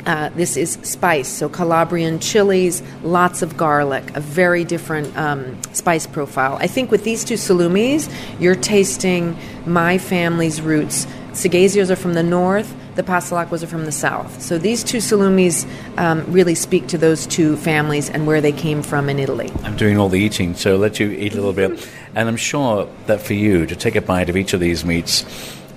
Uh, 0.06 0.30
this 0.30 0.56
is 0.56 0.78
spice, 0.80 1.28
so 1.28 1.50
Calabrian 1.50 2.18
chilies, 2.18 2.82
lots 3.02 3.42
of 3.42 3.58
garlic, 3.58 4.16
a 4.16 4.20
very 4.20 4.64
different 4.64 5.14
um, 5.18 5.62
spice 5.74 6.06
profile. 6.06 6.56
I 6.58 6.66
think 6.66 6.90
with 6.90 7.04
these 7.04 7.24
two 7.24 7.34
salumis, 7.34 8.10
you're 8.40 8.54
tasting 8.54 9.36
my 9.66 9.98
family's 9.98 10.62
roots. 10.62 11.06
Seghesios 11.32 11.90
are 11.90 11.96
from 11.96 12.14
the 12.14 12.22
north, 12.22 12.74
the 12.98 13.04
Pasalacquas 13.04 13.62
are 13.62 13.68
from 13.68 13.84
the 13.84 13.92
south. 13.92 14.42
So 14.42 14.58
these 14.58 14.82
two 14.82 14.98
salumis 14.98 15.64
um, 15.98 16.24
really 16.32 16.56
speak 16.56 16.88
to 16.88 16.98
those 16.98 17.28
two 17.28 17.56
families 17.56 18.10
and 18.10 18.26
where 18.26 18.40
they 18.40 18.50
came 18.50 18.82
from 18.82 19.08
in 19.08 19.20
Italy. 19.20 19.52
I'm 19.62 19.76
doing 19.76 19.98
all 19.98 20.08
the 20.08 20.18
eating, 20.18 20.54
so 20.54 20.72
I'll 20.72 20.78
let 20.78 20.98
you 20.98 21.08
eat 21.12 21.32
a 21.32 21.36
little 21.36 21.52
bit. 21.52 21.88
And 22.16 22.28
I'm 22.28 22.36
sure 22.36 22.90
that 23.06 23.22
for 23.22 23.34
you 23.34 23.66
to 23.66 23.76
take 23.76 23.94
a 23.94 24.00
bite 24.00 24.28
of 24.28 24.36
each 24.36 24.52
of 24.52 24.58
these 24.58 24.84
meats, 24.84 25.24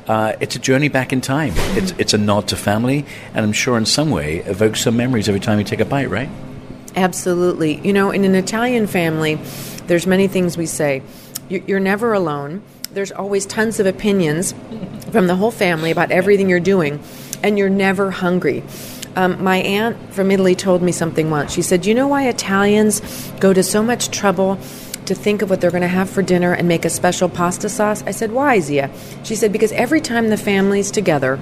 uh, 0.08 0.36
it's 0.40 0.56
a 0.56 0.60
journey 0.60 0.90
back 0.90 1.14
in 1.14 1.22
time. 1.22 1.54
It's, 1.78 1.92
it's 2.00 2.16
a 2.16 2.18
nod 2.18 2.48
to 2.48 2.56
family, 2.56 3.06
and 3.36 3.46
I'm 3.46 3.54
sure 3.54 3.78
in 3.78 3.86
some 3.86 4.10
way 4.10 4.38
evokes 4.38 4.82
some 4.82 4.98
memories 4.98 5.30
every 5.30 5.40
time 5.40 5.60
you 5.60 5.64
take 5.64 5.80
a 5.80 5.86
bite, 5.86 6.10
right? 6.10 6.30
Absolutely. 6.96 7.80
You 7.86 7.94
know, 7.94 8.10
in 8.10 8.24
an 8.24 8.34
Italian 8.34 8.88
family, 8.88 9.36
there's 9.86 10.08
many 10.08 10.28
things 10.28 10.58
we 10.58 10.66
say. 10.66 11.04
You're 11.50 11.80
never 11.80 12.14
alone. 12.14 12.64
There's 12.94 13.14
always 13.14 13.46
tons 13.46 13.80
of 13.80 13.86
opinions 13.86 14.54
from 15.12 15.28
the 15.28 15.36
whole 15.38 15.52
family 15.52 15.92
about 15.92 16.12
everything 16.12 16.50
you're 16.50 16.60
doing, 16.60 17.02
and 17.42 17.58
you're 17.58 17.70
never 17.70 18.12
hungry. 18.12 18.64
Um, 19.16 19.42
my 19.42 19.58
aunt 19.60 20.14
from 20.14 20.30
Italy 20.30 20.56
told 20.56 20.82
me 20.82 20.92
something 20.92 21.30
once. 21.30 21.54
She 21.54 21.62
said, 21.62 21.86
You 21.86 21.96
know 21.96 22.10
why 22.10 22.28
Italians 22.28 23.02
go 23.40 23.54
to 23.54 23.64
so 23.64 23.82
much 23.82 24.12
trouble 24.12 24.60
to 25.06 25.16
think 25.16 25.42
of 25.42 25.50
what 25.50 25.62
they're 25.62 25.72
going 25.72 25.82
to 25.84 25.88
have 25.88 26.10
for 26.10 26.22
dinner 26.22 26.52
and 26.52 26.68
make 26.68 26.84
a 26.84 26.90
special 26.90 27.30
pasta 27.30 27.70
sauce? 27.70 28.04
I 28.04 28.12
said, 28.12 28.34
Why, 28.34 28.60
Zia? 28.60 28.92
She 29.24 29.36
said, 29.36 29.54
Because 29.54 29.72
every 29.72 30.02
time 30.02 30.28
the 30.28 30.36
family's 30.36 30.92
together, 30.92 31.40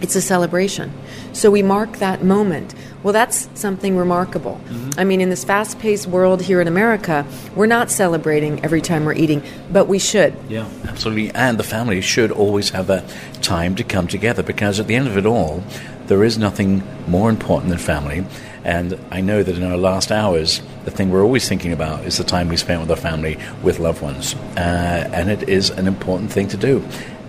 it's 0.00 0.14
a 0.14 0.22
celebration. 0.22 0.92
So 1.32 1.50
we 1.50 1.62
mark 1.64 1.96
that 1.98 2.22
moment. 2.22 2.72
Well, 3.04 3.12
that's 3.12 3.50
something 3.52 3.98
remarkable. 3.98 4.58
I 4.96 5.04
mean, 5.04 5.20
in 5.20 5.28
this 5.28 5.44
fast 5.44 5.78
paced 5.78 6.06
world 6.06 6.40
here 6.40 6.62
in 6.62 6.66
America, 6.66 7.26
we're 7.54 7.66
not 7.66 7.90
celebrating 7.90 8.64
every 8.64 8.80
time 8.80 9.04
we're 9.04 9.12
eating, 9.12 9.42
but 9.70 9.88
we 9.88 9.98
should. 9.98 10.34
Yeah, 10.48 10.66
absolutely. 10.88 11.30
And 11.34 11.58
the 11.58 11.64
family 11.64 12.00
should 12.00 12.32
always 12.32 12.70
have 12.70 12.86
that 12.86 13.04
time 13.42 13.76
to 13.76 13.84
come 13.84 14.08
together 14.08 14.42
because 14.42 14.80
at 14.80 14.86
the 14.86 14.94
end 14.94 15.06
of 15.06 15.18
it 15.18 15.26
all, 15.26 15.62
there 16.06 16.24
is 16.24 16.38
nothing 16.38 16.82
more 17.06 17.28
important 17.28 17.68
than 17.68 17.78
family. 17.78 18.24
And 18.64 18.98
I 19.10 19.20
know 19.20 19.42
that 19.42 19.54
in 19.54 19.62
our 19.64 19.76
last 19.76 20.10
hours, 20.10 20.62
the 20.86 20.90
thing 20.90 21.10
we're 21.10 21.22
always 21.22 21.46
thinking 21.46 21.74
about 21.74 22.06
is 22.06 22.16
the 22.16 22.24
time 22.24 22.48
we 22.48 22.56
spent 22.56 22.80
with 22.80 22.90
our 22.90 22.96
family, 22.96 23.36
with 23.62 23.80
loved 23.80 24.00
ones. 24.00 24.34
Uh, 24.56 25.10
and 25.12 25.28
it 25.28 25.46
is 25.46 25.68
an 25.68 25.86
important 25.86 26.32
thing 26.32 26.48
to 26.48 26.56
do. 26.56 26.82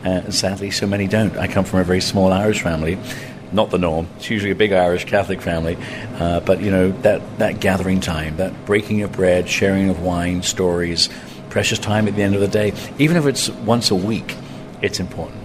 Uh, 0.06 0.30
sadly, 0.30 0.72
so 0.72 0.88
many 0.88 1.08
don't. 1.08 1.36
I 1.36 1.48
come 1.48 1.66
from 1.66 1.80
a 1.80 1.84
very 1.84 2.00
small 2.00 2.32
Irish 2.32 2.62
family. 2.62 2.98
Not 3.52 3.70
the 3.70 3.78
norm. 3.78 4.08
It's 4.18 4.30
usually 4.30 4.52
a 4.52 4.56
big 4.56 4.72
Irish 4.72 5.06
Catholic 5.06 5.42
family. 5.42 5.78
Uh, 6.16 6.40
but, 6.42 6.62
you 6.62 6.72
know, 6.72 6.92
that, 7.02 7.40
that 7.40 7.60
gathering 7.60 8.00
time, 8.00 8.38
that 8.38 8.66
breaking 8.66 9.02
of 9.02 9.12
bread, 9.12 9.50
sharing 9.50 9.90
of 9.90 10.02
wine, 10.02 10.44
stories, 10.44 11.10
precious 11.50 11.80
time 11.80 12.08
at 12.08 12.16
the 12.16 12.22
end 12.22 12.36
of 12.36 12.42
the 12.42 12.48
day, 12.48 12.74
even 13.00 13.18
if 13.18 13.26
it's 13.26 13.50
once 13.50 13.92
a 13.92 13.96
week, 13.96 14.36
it's 14.82 15.00
important. 15.00 15.42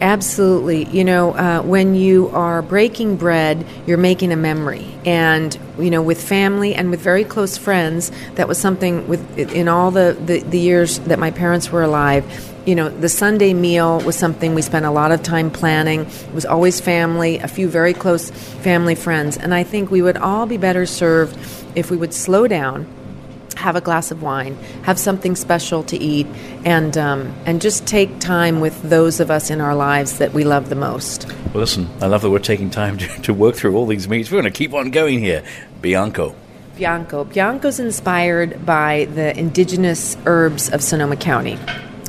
Absolutely. 0.00 0.84
You 0.86 1.04
know, 1.04 1.32
uh, 1.32 1.62
when 1.62 1.94
you 1.94 2.28
are 2.30 2.60
breaking 2.60 3.16
bread, 3.16 3.64
you're 3.86 3.98
making 3.98 4.32
a 4.32 4.36
memory. 4.36 4.84
And, 5.04 5.56
you 5.78 5.90
know, 5.90 6.02
with 6.02 6.20
family 6.20 6.74
and 6.74 6.90
with 6.90 7.00
very 7.00 7.22
close 7.22 7.56
friends, 7.56 8.10
that 8.34 8.48
was 8.48 8.58
something 8.58 9.06
with 9.06 9.38
in 9.38 9.68
all 9.68 9.92
the, 9.92 10.16
the, 10.24 10.40
the 10.40 10.58
years 10.58 10.98
that 11.00 11.20
my 11.20 11.30
parents 11.30 11.70
were 11.70 11.82
alive. 11.82 12.51
You 12.64 12.76
know, 12.76 12.88
the 12.88 13.08
Sunday 13.08 13.54
meal 13.54 14.00
was 14.02 14.16
something 14.16 14.54
we 14.54 14.62
spent 14.62 14.84
a 14.84 14.90
lot 14.90 15.10
of 15.10 15.22
time 15.22 15.50
planning. 15.50 16.02
It 16.02 16.32
was 16.32 16.46
always 16.46 16.80
family, 16.80 17.38
a 17.38 17.48
few 17.48 17.68
very 17.68 17.92
close 17.92 18.30
family 18.30 18.94
friends. 18.94 19.36
And 19.36 19.52
I 19.52 19.64
think 19.64 19.90
we 19.90 20.00
would 20.00 20.16
all 20.16 20.46
be 20.46 20.58
better 20.58 20.86
served 20.86 21.36
if 21.74 21.90
we 21.90 21.96
would 21.96 22.14
slow 22.14 22.46
down 22.46 22.86
have 23.62 23.76
a 23.76 23.80
glass 23.80 24.10
of 24.10 24.22
wine, 24.22 24.56
have 24.82 24.98
something 24.98 25.36
special 25.36 25.82
to 25.84 25.96
eat, 25.96 26.26
and 26.64 26.98
um, 26.98 27.34
and 27.46 27.60
just 27.60 27.86
take 27.86 28.18
time 28.18 28.60
with 28.60 28.82
those 28.82 29.20
of 29.20 29.30
us 29.30 29.50
in 29.50 29.60
our 29.60 29.74
lives 29.74 30.18
that 30.18 30.32
we 30.32 30.44
love 30.44 30.68
the 30.68 30.74
most. 30.74 31.26
Well, 31.26 31.60
listen, 31.60 31.88
I 32.00 32.06
love 32.06 32.22
that 32.22 32.30
we're 32.30 32.38
taking 32.38 32.70
time 32.70 32.98
to, 33.02 33.06
to 33.22 33.34
work 33.34 33.54
through 33.54 33.76
all 33.76 33.86
these 33.86 34.08
meats. 34.08 34.30
We're 34.30 34.40
going 34.40 34.52
to 34.52 34.58
keep 34.58 34.74
on 34.74 34.90
going 34.90 35.20
here. 35.20 35.44
Bianco. 35.80 36.34
Bianco. 36.76 37.24
Bianco's 37.24 37.78
inspired 37.78 38.64
by 38.64 39.06
the 39.14 39.38
indigenous 39.38 40.16
herbs 40.26 40.70
of 40.70 40.82
Sonoma 40.82 41.16
County. 41.16 41.58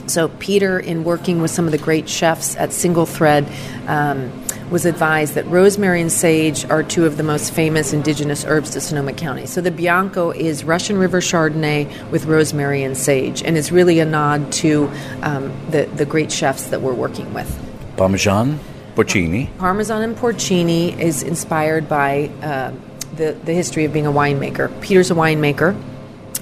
So, 0.07 0.27
Peter, 0.27 0.79
in 0.79 1.03
working 1.03 1.41
with 1.41 1.51
some 1.51 1.65
of 1.65 1.71
the 1.71 1.77
great 1.77 2.09
chefs 2.09 2.55
at 2.57 2.73
Single 2.73 3.05
Thread, 3.05 3.47
um, 3.87 4.31
was 4.69 4.85
advised 4.85 5.35
that 5.35 5.45
rosemary 5.47 6.01
and 6.01 6.11
sage 6.11 6.65
are 6.65 6.83
two 6.83 7.05
of 7.05 7.17
the 7.17 7.23
most 7.23 7.53
famous 7.53 7.93
indigenous 7.93 8.43
herbs 8.45 8.71
to 8.71 8.81
Sonoma 8.81 9.13
County. 9.13 9.45
So, 9.45 9.61
the 9.61 9.71
Bianco 9.71 10.31
is 10.31 10.63
Russian 10.63 10.97
River 10.97 11.21
Chardonnay 11.21 12.11
with 12.11 12.25
rosemary 12.25 12.83
and 12.83 12.97
sage, 12.97 13.43
and 13.43 13.57
it's 13.57 13.71
really 13.71 13.99
a 13.99 14.05
nod 14.05 14.51
to 14.53 14.91
um, 15.21 15.53
the, 15.69 15.85
the 15.95 16.05
great 16.05 16.31
chefs 16.31 16.67
that 16.67 16.81
we're 16.81 16.93
working 16.93 17.33
with. 17.33 17.49
Parmesan, 17.95 18.59
porcini. 18.95 19.55
Parmesan 19.57 20.01
and 20.01 20.17
porcini 20.17 20.99
is 20.99 21.23
inspired 21.23 21.87
by 21.87 22.29
uh, 22.41 22.73
the, 23.15 23.37
the 23.45 23.53
history 23.53 23.85
of 23.85 23.93
being 23.93 24.05
a 24.05 24.11
winemaker. 24.11 24.69
Peter's 24.81 25.11
a 25.11 25.15
winemaker 25.15 25.79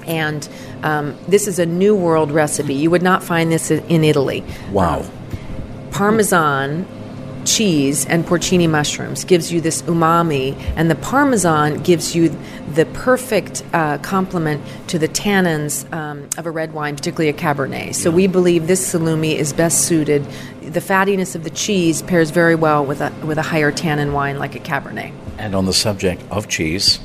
and 0.06 0.48
um, 0.82 1.16
this 1.28 1.46
is 1.46 1.58
a 1.58 1.66
new 1.66 1.94
world 1.94 2.30
recipe. 2.30 2.74
You 2.74 2.90
would 2.90 3.02
not 3.02 3.22
find 3.22 3.50
this 3.52 3.70
in 3.70 4.04
Italy. 4.04 4.44
Wow. 4.70 5.04
Parmesan 5.90 6.86
cheese 7.44 8.06
and 8.06 8.24
porcini 8.24 8.68
mushrooms 8.68 9.24
gives 9.24 9.52
you 9.52 9.60
this 9.60 9.82
umami, 9.82 10.54
and 10.76 10.90
the 10.90 10.94
parmesan 10.94 11.82
gives 11.82 12.14
you 12.14 12.28
the 12.74 12.86
perfect 12.86 13.62
uh, 13.72 13.98
complement 13.98 14.62
to 14.88 14.98
the 14.98 15.08
tannins 15.08 15.90
um, 15.92 16.28
of 16.38 16.46
a 16.46 16.50
red 16.50 16.72
wine, 16.72 16.96
particularly 16.96 17.28
a 17.28 17.32
cabernet. 17.32 17.94
So 17.94 18.10
we 18.10 18.26
believe 18.26 18.66
this 18.66 18.92
salumi 18.92 19.34
is 19.34 19.52
best 19.52 19.86
suited. 19.86 20.24
The 20.62 20.80
fattiness 20.80 21.34
of 21.34 21.44
the 21.44 21.50
cheese 21.50 22.02
pairs 22.02 22.30
very 22.30 22.54
well 22.54 22.84
with 22.84 23.00
a 23.00 23.12
with 23.24 23.38
a 23.38 23.42
higher 23.42 23.72
tannin 23.72 24.12
wine 24.12 24.38
like 24.38 24.54
a 24.54 24.60
cabernet. 24.60 25.12
And 25.38 25.54
on 25.54 25.66
the 25.66 25.72
subject 25.72 26.22
of 26.30 26.48
cheese, 26.48 27.00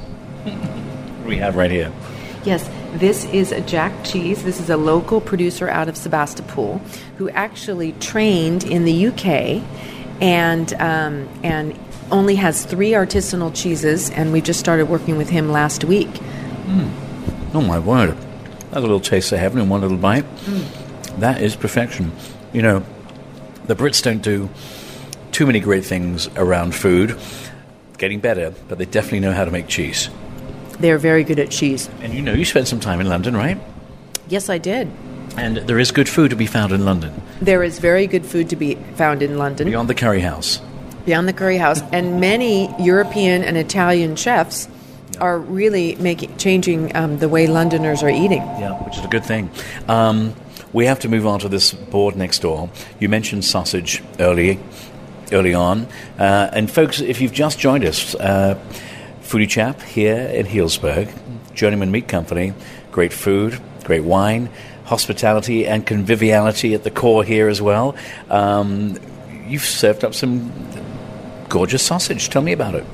we 1.25 1.37
have 1.37 1.55
right 1.55 1.71
here. 1.71 1.91
Yes, 2.45 2.69
this 2.99 3.25
is 3.25 3.51
a 3.51 3.61
Jack 3.61 4.03
Cheese. 4.03 4.43
This 4.43 4.59
is 4.59 4.69
a 4.69 4.77
local 4.77 5.21
producer 5.21 5.69
out 5.69 5.87
of 5.87 5.95
Sebastopol 5.95 6.79
who 7.17 7.29
actually 7.29 7.91
trained 7.93 8.63
in 8.63 8.85
the 8.85 9.07
UK 9.07 9.63
and 10.19 10.73
um, 10.73 11.29
and 11.43 11.77
only 12.11 12.35
has 12.35 12.65
three 12.65 12.91
artisanal 12.91 13.53
cheeses. 13.53 14.09
And 14.09 14.31
we 14.31 14.41
just 14.41 14.59
started 14.59 14.89
working 14.89 15.17
with 15.17 15.29
him 15.29 15.51
last 15.51 15.83
week. 15.83 16.07
Mm. 16.07 16.91
Oh 17.53 17.61
my 17.61 17.79
word! 17.79 18.17
That's 18.17 18.77
a 18.77 18.81
little 18.81 18.99
taste 18.99 19.31
of 19.31 19.39
heaven 19.39 19.61
in 19.61 19.69
one 19.69 19.81
little 19.81 19.97
bite. 19.97 20.25
Mm. 20.45 21.19
That 21.19 21.41
is 21.41 21.55
perfection. 21.55 22.11
You 22.53 22.61
know, 22.61 22.85
the 23.65 23.75
Brits 23.75 24.01
don't 24.01 24.21
do 24.21 24.49
too 25.31 25.45
many 25.45 25.59
great 25.59 25.85
things 25.85 26.27
around 26.35 26.73
food. 26.73 27.17
Getting 27.97 28.19
better, 28.19 28.53
but 28.67 28.77
they 28.77 28.85
definitely 28.85 29.21
know 29.21 29.33
how 29.33 29.45
to 29.45 29.51
make 29.51 29.67
cheese. 29.67 30.09
They're 30.79 30.97
very 30.97 31.23
good 31.23 31.39
at 31.39 31.49
cheese. 31.49 31.89
And 32.01 32.13
you 32.13 32.21
know, 32.21 32.33
you 32.33 32.45
spent 32.45 32.67
some 32.67 32.79
time 32.79 33.01
in 33.01 33.07
London, 33.07 33.35
right? 33.35 33.57
Yes, 34.29 34.49
I 34.49 34.57
did. 34.57 34.89
And 35.37 35.57
there 35.57 35.79
is 35.79 35.91
good 35.91 36.09
food 36.09 36.29
to 36.31 36.35
be 36.35 36.47
found 36.47 36.71
in 36.71 36.85
London. 36.85 37.21
There 37.41 37.63
is 37.63 37.79
very 37.79 38.07
good 38.07 38.25
food 38.25 38.49
to 38.49 38.55
be 38.55 38.75
found 38.95 39.21
in 39.21 39.37
London. 39.37 39.67
Beyond 39.67 39.89
the 39.89 39.95
curry 39.95 40.21
house. 40.21 40.61
Beyond 41.05 41.27
the 41.27 41.33
curry 41.33 41.57
house. 41.57 41.81
And 41.91 42.19
many 42.19 42.73
European 42.83 43.43
and 43.43 43.57
Italian 43.57 44.15
chefs 44.15 44.67
are 45.19 45.39
really 45.39 45.95
making 45.95 46.35
changing 46.37 46.95
um, 46.95 47.19
the 47.19 47.29
way 47.29 47.47
Londoners 47.47 48.03
are 48.03 48.09
eating. 48.09 48.41
Yeah, 48.41 48.73
which 48.83 48.97
is 48.97 49.05
a 49.05 49.07
good 49.07 49.25
thing. 49.25 49.49
Um, 49.87 50.33
we 50.73 50.85
have 50.85 50.99
to 51.01 51.09
move 51.09 51.25
on 51.25 51.39
to 51.39 51.49
this 51.49 51.73
board 51.73 52.15
next 52.15 52.39
door. 52.39 52.69
You 52.99 53.09
mentioned 53.09 53.45
sausage 53.45 54.03
early, 54.19 54.59
early 55.31 55.53
on, 55.53 55.87
uh, 56.19 56.49
and 56.51 56.69
folks, 56.69 56.99
if 56.99 57.21
you've 57.21 57.33
just 57.33 57.57
joined 57.57 57.85
us, 57.85 58.15
uh, 58.15 58.59
Foodie 59.27 59.49
Chap 59.49 59.81
here 59.81 60.15
in 60.15 60.45
Healdsburg, 60.45 61.13
Journeyman 61.53 61.91
Meat 61.91 62.07
Company, 62.07 62.53
great 62.93 63.11
food, 63.11 63.59
great 63.83 64.05
wine, 64.05 64.49
hospitality 64.85 65.67
and 65.67 65.85
conviviality 65.85 66.73
at 66.73 66.85
the 66.85 66.91
core 66.91 67.25
here 67.25 67.49
as 67.49 67.61
well. 67.61 67.97
Um, 68.29 68.97
you've 69.45 69.65
served 69.65 70.05
up 70.05 70.15
some 70.15 70.49
gorgeous 71.49 71.83
sausage. 71.83 72.29
Tell 72.29 72.41
me 72.41 72.53
about 72.53 72.73
it. 72.75 72.85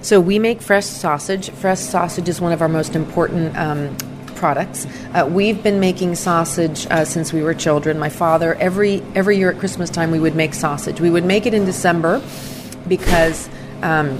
So 0.00 0.18
we 0.18 0.38
make 0.38 0.62
fresh 0.62 0.86
sausage. 0.86 1.50
Fresh 1.50 1.80
sausage 1.80 2.26
is 2.26 2.40
one 2.40 2.52
of 2.52 2.62
our 2.62 2.70
most 2.70 2.96
important 2.96 3.54
um, 3.58 3.94
products. 4.34 4.86
Uh, 5.12 5.28
we've 5.30 5.62
been 5.62 5.78
making 5.78 6.14
sausage 6.14 6.86
uh, 6.86 7.04
since 7.04 7.34
we 7.34 7.42
were 7.42 7.52
children. 7.52 7.98
My 7.98 8.08
father, 8.08 8.54
every 8.54 9.02
every 9.14 9.36
year 9.36 9.50
at 9.50 9.58
Christmas 9.58 9.90
time, 9.90 10.10
we 10.10 10.18
would 10.18 10.34
make 10.34 10.54
sausage. 10.54 11.02
We 11.02 11.10
would 11.10 11.26
make 11.26 11.44
it 11.44 11.52
in 11.52 11.66
December 11.66 12.22
because. 12.88 13.50
Um, 13.82 14.18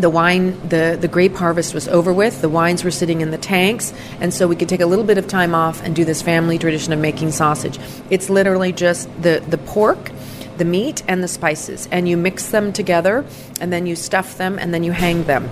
the 0.00 0.10
wine, 0.10 0.58
the, 0.68 0.98
the 1.00 1.08
grape 1.08 1.34
harvest 1.34 1.74
was 1.74 1.88
over 1.88 2.12
with. 2.12 2.40
The 2.40 2.48
wines 2.48 2.84
were 2.84 2.90
sitting 2.90 3.20
in 3.20 3.30
the 3.30 3.38
tanks, 3.38 3.92
and 4.20 4.32
so 4.32 4.46
we 4.46 4.56
could 4.56 4.68
take 4.68 4.80
a 4.80 4.86
little 4.86 5.04
bit 5.04 5.18
of 5.18 5.28
time 5.28 5.54
off 5.54 5.82
and 5.82 5.94
do 5.94 6.04
this 6.04 6.22
family 6.22 6.58
tradition 6.58 6.92
of 6.92 6.98
making 6.98 7.32
sausage. 7.32 7.78
It's 8.10 8.30
literally 8.30 8.72
just 8.72 9.08
the, 9.22 9.44
the 9.48 9.58
pork, 9.58 10.10
the 10.56 10.64
meat, 10.64 11.02
and 11.08 11.22
the 11.22 11.28
spices, 11.28 11.88
and 11.90 12.08
you 12.08 12.16
mix 12.16 12.48
them 12.48 12.72
together, 12.72 13.24
and 13.60 13.72
then 13.72 13.86
you 13.86 13.96
stuff 13.96 14.36
them, 14.36 14.58
and 14.58 14.74
then 14.74 14.82
you 14.82 14.92
hang 14.92 15.24
them. 15.24 15.48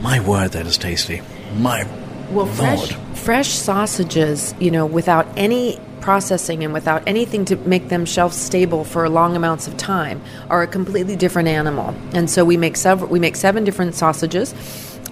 My 0.00 0.20
word, 0.20 0.52
that 0.52 0.66
is 0.66 0.76
tasty. 0.76 1.22
My 1.56 1.86
well, 2.30 2.46
Lord. 2.46 2.56
fresh, 2.56 2.92
fresh 3.14 3.48
sausages, 3.48 4.54
you 4.60 4.70
know, 4.70 4.86
without 4.86 5.26
any 5.36 5.78
processing 6.04 6.62
and 6.62 6.74
without 6.74 7.02
anything 7.06 7.46
to 7.46 7.56
make 7.56 7.88
them 7.88 8.04
shelf 8.04 8.34
stable 8.34 8.84
for 8.84 9.08
long 9.08 9.34
amounts 9.36 9.66
of 9.66 9.74
time 9.78 10.20
are 10.50 10.62
a 10.62 10.66
completely 10.66 11.16
different 11.16 11.48
animal. 11.48 11.94
And 12.12 12.28
so 12.28 12.44
we 12.44 12.58
make 12.58 12.76
several 12.76 13.10
we 13.10 13.18
make 13.18 13.36
seven 13.36 13.64
different 13.64 13.94
sausages. 13.94 14.54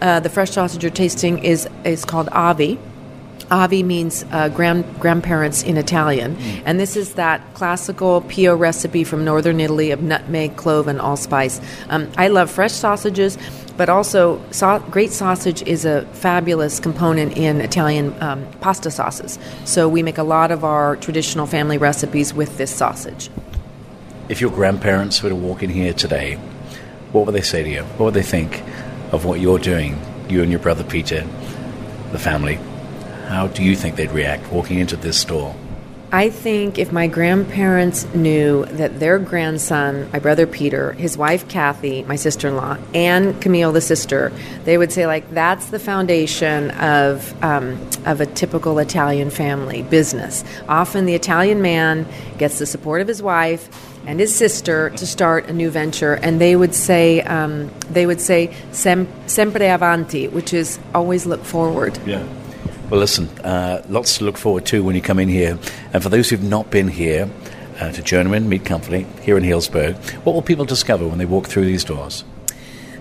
Uh, 0.03 0.21
the 0.21 0.29
fresh 0.29 0.51
sausage 0.51 0.83
you're 0.83 0.93
tasting 0.93 1.39
is 1.39 1.67
is 1.85 2.05
called 2.05 2.29
avi. 2.29 2.79
Avi 3.51 3.83
means 3.83 4.25
uh, 4.33 4.49
grand, 4.49 4.85
grandparents 4.99 5.63
in 5.63 5.77
Italian, 5.77 6.37
mm. 6.37 6.63
and 6.65 6.81
this 6.81 6.97
is 6.97 7.15
that 7.15 7.41
classical 7.55 8.23
Pio 8.23 8.57
recipe 8.57 9.05
from 9.05 9.25
northern 9.25 9.61
Italy 9.61 9.91
of 9.91 10.01
nutmeg, 10.03 10.57
clove, 10.57 10.89
and 10.89 10.99
allspice. 10.99 11.61
Um, 11.91 12.11
I 12.17 12.29
love 12.29 12.51
fresh 12.51 12.73
sausages 12.73 13.37
but 13.77 13.89
also 13.89 14.41
so- 14.51 14.79
great 14.91 15.11
sausage 15.11 15.63
is 15.63 15.85
a 15.85 16.03
fabulous 16.13 16.81
component 16.81 17.37
in 17.37 17.61
Italian 17.61 18.15
um, 18.23 18.47
pasta 18.61 18.91
sauces. 18.91 19.39
So 19.65 19.89
we 19.89 20.03
make 20.03 20.19
a 20.19 20.23
lot 20.23 20.51
of 20.51 20.65
our 20.65 20.97
traditional 20.97 21.47
family 21.47 21.79
recipes 21.79 22.35
with 22.35 22.59
this 22.59 22.75
sausage. 22.75 23.31
If 24.29 24.41
your 24.41 24.51
grandparents 24.51 25.23
were 25.23 25.29
to 25.29 25.37
walk 25.37 25.63
in 25.63 25.71
here 25.71 25.93
today, 25.93 26.37
what 27.13 27.27
would 27.27 27.35
they 27.35 27.43
say 27.43 27.63
to 27.63 27.69
you? 27.69 27.83
What 27.83 28.07
would 28.07 28.15
they 28.15 28.23
think 28.23 28.63
of 29.13 29.25
what 29.25 29.41
you're 29.41 29.59
doing, 29.59 30.01
you 30.29 30.43
and 30.43 30.51
your 30.51 30.61
brother 30.61 30.85
Peter, 30.85 31.27
the 32.13 32.19
family? 32.19 32.59
How 33.29 33.49
do 33.49 33.63
you 33.63 33.77
think 33.77 33.97
they'd 33.97 34.11
react 34.11 34.51
walking 34.53 34.79
into 34.79 34.97
this 34.97 35.19
store? 35.21 35.55
I 36.15 36.29
think 36.29 36.79
if 36.79 36.93
my 36.93 37.07
grandparents 37.07 38.05
knew 38.15 38.67
that 38.67 39.01
their 39.01 39.19
grandson, 39.19 40.11
my 40.13 40.19
brother 40.19 40.47
Peter, 40.47 40.93
his 40.93 41.17
wife 41.17 41.49
Kathy, 41.49 42.03
my 42.03 42.17
sister 42.17 42.49
in 42.49 42.57
law, 42.57 42.77
and 42.93 43.41
Camille, 43.41 43.73
the 43.73 43.81
sister, 43.81 44.31
they 44.65 44.77
would 44.77 44.93
say, 44.93 45.07
like, 45.07 45.31
that's 45.31 45.71
the 45.71 45.79
foundation 45.79 46.71
of, 46.73 47.43
um, 47.43 47.81
of 48.05 48.21
a 48.21 48.27
typical 48.27 48.79
Italian 48.79 49.31
family 49.31 49.85
business. 49.85 50.45
Often 50.69 51.07
the 51.07 51.15
Italian 51.15 51.63
man 51.63 52.07
gets 52.37 52.59
the 52.59 52.67
support 52.67 53.01
of 53.01 53.09
his 53.09 53.23
wife 53.23 53.71
and 54.07 54.21
his 54.21 54.35
sister 54.35 54.91
to 54.91 55.07
start 55.07 55.49
a 55.49 55.53
new 55.55 55.71
venture, 55.71 56.13
and 56.13 56.39
they 56.39 56.57
would 56.57 56.75
say 56.75 57.23
um, 57.23 57.71
they 57.89 58.05
would 58.05 58.21
say 58.21 58.55
Sem- 58.73 59.09
sempre 59.27 59.67
avanti, 59.73 60.29
which 60.29 60.53
is 60.53 60.79
always 60.95 61.25
look 61.25 61.43
forward. 61.43 61.99
Yeah. 62.05 62.23
Well, 62.93 63.01
listen, 63.01 63.31
uh, 63.39 63.83
lots 63.89 64.19
to 64.19 64.25
look 64.25 64.37
forward 64.37 64.67
to 64.67 64.85
when 64.85 64.95
you 64.95 65.01
come 65.01 65.19
in 65.19 65.31
here. 65.31 65.59
And 65.95 66.03
for 66.03 66.11
those 66.11 66.29
who've 66.29 66.43
not 66.43 66.71
been 66.71 66.89
here 66.89 67.31
uh, 67.81 67.91
to 67.91 68.03
Journeyman 68.03 68.51
Meat 68.51 68.67
Company 68.67 69.07
here 69.23 69.39
in 69.39 69.45
Healdsburg, 69.45 69.97
what 70.27 70.35
will 70.35 70.43
people 70.43 70.67
discover 70.67 71.09
when 71.09 71.17
they 71.17 71.25
walk 71.25 71.47
through 71.47 71.65
these 71.65 71.85
doors? 71.85 72.23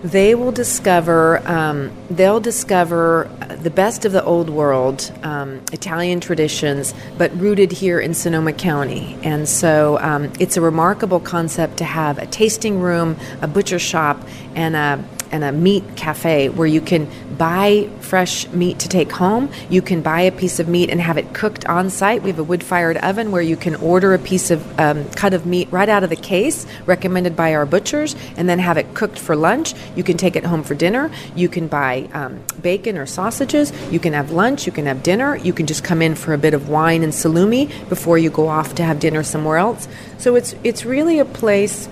they 0.02 0.34
will 0.34 0.50
discover 0.50 1.40
um, 1.48 1.92
they'll 2.10 2.40
discover 2.40 3.30
the 3.60 3.70
best 3.70 4.04
of 4.04 4.12
the 4.12 4.24
old 4.24 4.50
world 4.50 5.12
um, 5.22 5.62
Italian 5.72 6.18
traditions, 6.18 6.92
but 7.16 7.32
rooted 7.38 7.70
here 7.70 8.00
in 8.00 8.12
Sonoma 8.12 8.52
County. 8.52 9.16
And 9.22 9.48
so 9.48 9.98
um, 10.00 10.32
it's 10.40 10.56
a 10.56 10.60
remarkable 10.60 11.20
concept 11.20 11.76
to 11.76 11.84
have 11.84 12.18
a 12.18 12.26
tasting 12.26 12.80
room, 12.80 13.16
a 13.42 13.46
butcher 13.46 13.78
shop, 13.78 14.20
and 14.56 14.74
a 14.74 15.04
and 15.32 15.42
a 15.42 15.50
meat 15.50 15.82
cafe 15.96 16.48
where 16.48 16.66
you 16.66 16.80
can 16.80 17.08
buy 17.36 17.88
fresh 18.00 18.46
meat 18.48 18.78
to 18.80 18.88
take 18.88 19.10
home. 19.10 19.50
You 19.70 19.82
can 19.82 20.02
buy 20.02 20.20
a 20.20 20.32
piece 20.32 20.60
of 20.60 20.68
meat 20.68 20.90
and 20.90 21.00
have 21.00 21.16
it 21.16 21.32
cooked 21.34 21.64
on 21.66 21.90
site. 21.90 22.22
We 22.22 22.30
have 22.30 22.38
a 22.38 22.44
wood 22.44 22.62
fired 22.62 22.98
oven 22.98 23.32
where 23.32 23.42
you 23.42 23.56
can 23.56 23.74
order 23.76 24.14
a 24.14 24.18
piece 24.18 24.50
of 24.50 24.78
um, 24.78 25.08
cut 25.10 25.34
of 25.34 25.46
meat 25.46 25.68
right 25.72 25.88
out 25.88 26.04
of 26.04 26.10
the 26.10 26.16
case, 26.16 26.66
recommended 26.86 27.34
by 27.34 27.54
our 27.54 27.66
butchers, 27.66 28.14
and 28.36 28.48
then 28.48 28.58
have 28.58 28.76
it 28.76 28.94
cooked 28.94 29.18
for 29.18 29.34
lunch. 29.34 29.74
You 29.96 30.04
can 30.04 30.16
take 30.16 30.36
it 30.36 30.44
home 30.44 30.62
for 30.62 30.74
dinner. 30.74 31.10
You 31.34 31.48
can 31.48 31.66
buy 31.66 32.08
um, 32.12 32.42
bacon 32.60 32.98
or 32.98 33.06
sausages. 33.06 33.72
You 33.90 33.98
can 33.98 34.12
have 34.12 34.30
lunch. 34.30 34.66
You 34.66 34.72
can 34.72 34.86
have 34.86 35.02
dinner. 35.02 35.36
You 35.36 35.52
can 35.52 35.66
just 35.66 35.82
come 35.82 36.02
in 36.02 36.14
for 36.14 36.34
a 36.34 36.38
bit 36.38 36.54
of 36.54 36.68
wine 36.68 37.02
and 37.02 37.12
salumi 37.12 37.68
before 37.88 38.18
you 38.18 38.30
go 38.30 38.48
off 38.48 38.74
to 38.74 38.84
have 38.84 39.00
dinner 39.00 39.22
somewhere 39.22 39.56
else. 39.56 39.88
So 40.18 40.36
it's 40.36 40.54
it's 40.62 40.84
really 40.84 41.18
a 41.18 41.24
place 41.24 41.88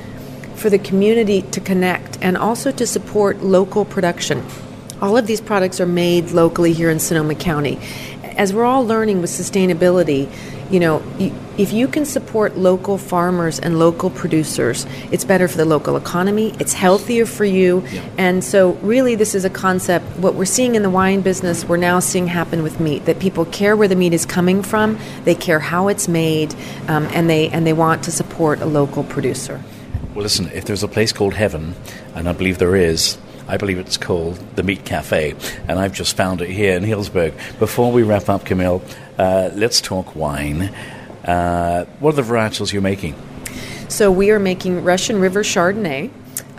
for 0.61 0.71
the 0.71 0.79
community 0.79 1.43
to 1.43 1.61
connect 1.61 2.19
and 2.21 2.37
also 2.37 2.71
to 2.71 2.87
support 2.87 3.43
local 3.43 3.85
production. 3.85 4.45
All 5.01 5.17
of 5.17 5.27
these 5.27 5.41
products 5.41 5.81
are 5.81 5.87
made 5.87 6.33
locally 6.33 6.75
here 6.75 6.91
in 6.91 7.01
Sonoma 7.01 7.35
County. 7.35 7.79
As 8.23 8.53
we're 8.53 8.65
all 8.65 8.87
learning 8.87 9.23
with 9.23 9.31
sustainability, 9.31 10.31
you 10.71 10.79
know, 10.79 11.03
if 11.59 11.73
you 11.73 11.89
can 11.89 12.05
support 12.05 12.57
local 12.57 12.97
farmers 12.97 13.59
and 13.59 13.79
local 13.79 14.11
producers, 14.11 14.87
it's 15.11 15.25
better 15.25 15.49
for 15.49 15.57
the 15.57 15.65
local 15.65 15.97
economy, 15.97 16.55
it's 16.61 16.75
healthier 16.75 17.27
for 17.27 17.45
you. 17.45 17.83
Yeah. 17.91 18.09
And 18.19 18.45
so, 18.45 18.73
really, 18.75 19.15
this 19.17 19.35
is 19.35 19.45
a 19.45 19.51
concept. 19.51 20.05
What 20.19 20.35
we're 20.35 20.45
seeing 20.45 20.77
in 20.77 20.83
the 20.83 20.91
wine 20.91 21.23
business, 21.23 21.65
we're 21.65 21.77
now 21.77 21.99
seeing 21.99 22.29
happen 22.29 22.63
with 22.63 22.79
meat 22.79 23.07
that 23.07 23.19
people 23.19 23.47
care 23.47 23.77
where 23.77 23.89
the 23.89 23.97
meat 23.97 24.13
is 24.13 24.25
coming 24.25 24.63
from, 24.63 24.99
they 25.25 25.35
care 25.35 25.59
how 25.59 25.89
it's 25.89 26.07
made, 26.07 26.55
um, 26.87 27.09
and, 27.13 27.29
they, 27.29 27.49
and 27.49 27.67
they 27.67 27.73
want 27.73 28.05
to 28.05 28.13
support 28.13 28.61
a 28.61 28.67
local 28.67 29.03
producer. 29.03 29.61
Well, 30.15 30.25
listen, 30.25 30.51
if 30.53 30.65
there's 30.65 30.83
a 30.83 30.89
place 30.89 31.13
called 31.13 31.35
Heaven, 31.35 31.77
and 32.17 32.29
I 32.29 32.33
believe 32.33 32.59
there 32.59 32.75
is, 32.75 33.17
I 33.47 33.57
believe 33.57 33.79
it's 33.79 33.97
called 33.97 34.39
the 34.57 34.65
Meat 34.65 34.85
Cafe, 34.85 35.37
and 35.69 35.79
I've 35.79 35.93
just 35.93 36.17
found 36.17 36.43
it 36.43 36.51
here 36.51 36.77
in 36.77 36.83
Healdsburg. 36.83 37.33
Before 37.61 37.93
we 37.93 38.03
wrap 38.03 38.29
up, 38.29 38.45
Camille, 38.45 38.83
uh, 39.19 39.51
let's 39.55 39.81
talk 39.81 40.17
wine. 40.17 40.63
Uh, 41.25 41.85
what 42.01 42.19
are 42.19 42.23
the 42.23 42.29
varietals 42.29 42.73
you're 42.73 42.83
making? 42.83 43.15
So 43.89 44.11
we 44.11 44.33
are 44.33 44.41
making 44.41 44.83
Russian 44.83 45.21
River 45.21 45.45
Chardonnay 45.45 46.11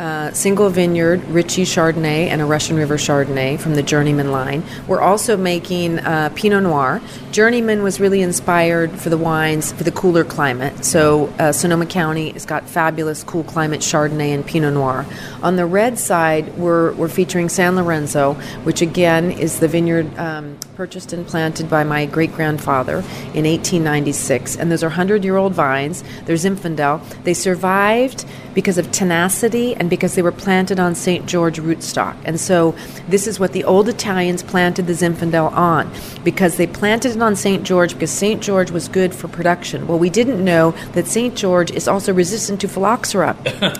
uh, 0.02 0.34
single 0.34 0.68
vineyard 0.72 1.24
Ritchie 1.26 1.64
Chardonnay 1.64 2.26
and 2.28 2.42
a 2.42 2.46
Russian 2.46 2.76
River 2.76 2.96
Chardonnay 2.96 3.60
from 3.60 3.76
the 3.76 3.84
Journeyman 3.84 4.32
line. 4.32 4.64
We're 4.88 5.00
also 5.00 5.38
making 5.38 6.00
uh, 6.00 6.32
Pinot 6.34 6.64
Noir. 6.64 7.00
Journeyman 7.32 7.84
was 7.84 8.00
really 8.00 8.24
inspired 8.24 8.92
for 8.92 9.10
the 9.10 9.18
wines 9.18 9.72
for 9.74 9.84
the 9.84 9.92
cooler 9.92 10.24
climate. 10.24 10.84
So 10.84 11.28
uh, 11.38 11.52
Sonoma 11.52 11.86
County 11.86 12.32
has 12.32 12.48
got 12.48 12.68
fabulous 12.68 13.24
cool 13.24 13.44
climate 13.44 13.82
Chardonnay 13.82 14.34
and 14.34 14.44
Pinot 14.44 14.74
Noir. 14.74 15.06
On 15.44 15.56
the 15.56 15.68
red 15.68 16.00
side, 16.00 16.58
we're, 16.58 16.94
we're 16.94 17.08
featuring 17.08 17.48
San 17.48 17.76
Lorenzo, 17.76 18.34
which 18.64 18.82
again 18.82 19.32
is 19.32 19.60
the 19.60 19.68
vineyard 19.68 20.18
um, 20.18 20.58
purchased 20.76 21.14
and 21.14 21.28
planted 21.28 21.70
by 21.70 21.84
my 21.84 22.08
great 22.08 22.34
grandfather 22.34 22.96
in 23.36 23.46
1896. 23.46 24.56
And 24.56 24.72
those 24.72 24.82
are 24.82 24.88
100 24.88 25.24
year 25.24 25.38
old 25.38 25.54
vines. 25.54 26.04
They're 26.26 26.36
Zinfandel. 26.36 27.24
They 27.24 27.36
survived 27.36 28.26
because 28.56 28.80
of 28.80 28.92
tenacity 28.92 29.76
and 29.76 29.91
because 29.92 30.16
they 30.16 30.22
were 30.22 30.32
planted 30.32 30.80
on 30.80 30.96
St. 30.96 31.26
George 31.26 31.60
rootstock. 31.60 32.16
And 32.24 32.40
so 32.40 32.74
this 33.10 33.28
is 33.28 33.42
what 33.42 33.52
the 33.52 33.66
old 33.66 33.90
Italians 33.90 34.42
planted 34.42 34.88
the 34.88 34.94
Zinfandel 34.94 35.52
on 35.52 35.92
because 36.24 36.56
they 36.56 36.66
planted 36.66 37.18
it 37.18 37.22
on 37.22 37.36
St. 37.36 37.64
George 37.64 37.94
because 37.94 38.10
St. 38.10 38.42
George 38.42 38.72
was 38.72 38.88
good 38.88 39.14
for 39.14 39.28
production. 39.28 39.88
Well, 39.88 40.00
we 40.00 40.10
didn't 40.10 40.44
know 40.44 40.72
that 40.94 41.08
St. 41.08 41.36
George 41.36 41.72
is 41.72 41.90
also 41.90 42.14
resistant 42.14 42.62
to 42.62 42.70
phylloxera. 42.70 43.36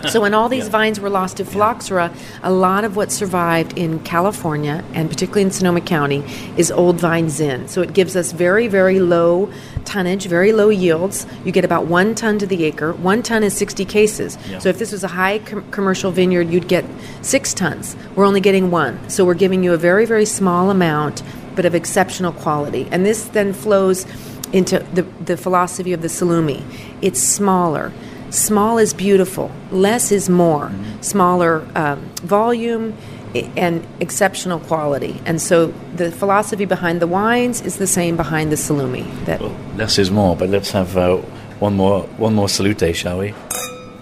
so 0.12 0.20
when 0.20 0.34
all 0.34 0.50
these 0.50 0.66
yeah. 0.66 0.72
vines 0.72 1.00
were 1.00 1.10
lost 1.10 1.38
to 1.38 1.46
phylloxera, 1.46 2.14
a 2.44 2.52
lot 2.52 2.84
of 2.84 2.98
what 2.98 3.10
survived 3.10 3.78
in 3.78 4.00
California 4.02 4.84
and 4.94 5.10
particularly 5.10 5.44
in 5.44 5.52
Sonoma 5.52 5.80
County 5.80 6.26
is 6.58 6.72
old 6.72 7.00
vine 7.00 7.30
Zin. 7.30 7.70
So 7.70 7.82
it 7.82 7.94
gives 7.94 8.18
us 8.18 8.34
very, 8.34 8.68
very 8.68 9.00
low 9.00 9.50
tonnage, 9.86 10.26
very 10.26 10.54
low 10.54 10.70
yields. 10.70 11.26
You 11.46 11.52
get 11.52 11.66
about 11.66 11.86
one 11.88 12.16
ton 12.16 12.40
to 12.40 12.46
the 12.46 12.64
acre. 12.66 12.94
One 12.94 13.24
ton 13.24 13.44
is 13.44 13.56
60 13.56 13.86
cases. 13.86 14.38
Yeah. 14.50 14.60
So 14.60 14.70
if 14.70 14.80
this 14.80 14.92
was 14.92 15.04
a 15.04 15.08
high 15.08 15.40
com- 15.40 15.70
commercial 15.72 16.12
vineyard, 16.12 16.50
you'd 16.50 16.68
get 16.68 16.86
six 17.22 17.54
tons. 17.54 17.96
We're 18.16 18.26
only 18.26 18.42
getting 18.42 18.72
one. 18.72 19.10
So 19.10 19.26
we're 19.26 19.34
giving 19.34 19.64
you 19.64 19.74
a 19.74 19.78
very, 19.78 20.06
very 20.06 20.26
small 20.26 20.70
amount, 20.70 21.24
but 21.56 21.66
of 21.66 21.76
exceptional 21.76 22.32
quality. 22.32 22.88
And 22.92 23.06
this 23.06 23.26
then 23.26 23.54
flows 23.54 24.06
into 24.54 24.80
the, 24.94 25.04
the 25.24 25.38
philosophy 25.38 25.94
of 25.94 26.02
the 26.02 26.08
Salumi. 26.08 26.64
It's 27.02 27.22
smaller. 27.22 27.92
Small 28.30 28.78
is 28.78 28.94
beautiful. 28.94 29.52
Less 29.72 30.12
is 30.12 30.30
more. 30.30 30.68
Mm-hmm. 30.68 31.02
Smaller 31.02 31.68
um, 31.76 32.00
volume 32.24 32.96
and 33.34 33.86
exceptional 34.00 34.60
quality. 34.60 35.22
And 35.26 35.42
so 35.42 35.74
the 35.96 36.12
philosophy 36.12 36.66
behind 36.66 37.02
the 37.02 37.08
wines 37.08 37.62
is 37.62 37.78
the 37.78 37.88
same 37.88 38.18
behind 38.18 38.52
the 38.52 38.56
salumi. 38.56 39.06
That 39.26 39.42
well, 39.42 39.56
less 39.76 39.98
is 39.98 40.12
more. 40.12 40.36
But 40.36 40.50
let's 40.50 40.72
have 40.72 40.98
uh, 40.98 41.18
one 41.60 41.76
more 41.76 42.04
one 42.18 42.36
more 42.36 42.50
salute, 42.50 42.96
shall 42.96 43.20
we? 43.20 43.34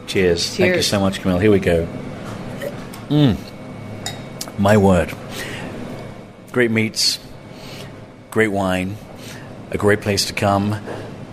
Cheers. 0.07 0.55
Cheers. 0.55 0.57
Thank 0.57 0.75
you 0.75 0.81
so 0.81 0.99
much, 0.99 1.21
Camille. 1.21 1.39
Here 1.39 1.51
we 1.51 1.59
go. 1.59 1.87
Mm. 3.09 3.37
My 4.57 4.77
word. 4.77 5.13
Great 6.51 6.71
meats, 6.71 7.19
great 8.31 8.47
wine, 8.47 8.97
a 9.69 9.77
great 9.77 10.01
place 10.01 10.25
to 10.25 10.33
come. 10.33 10.75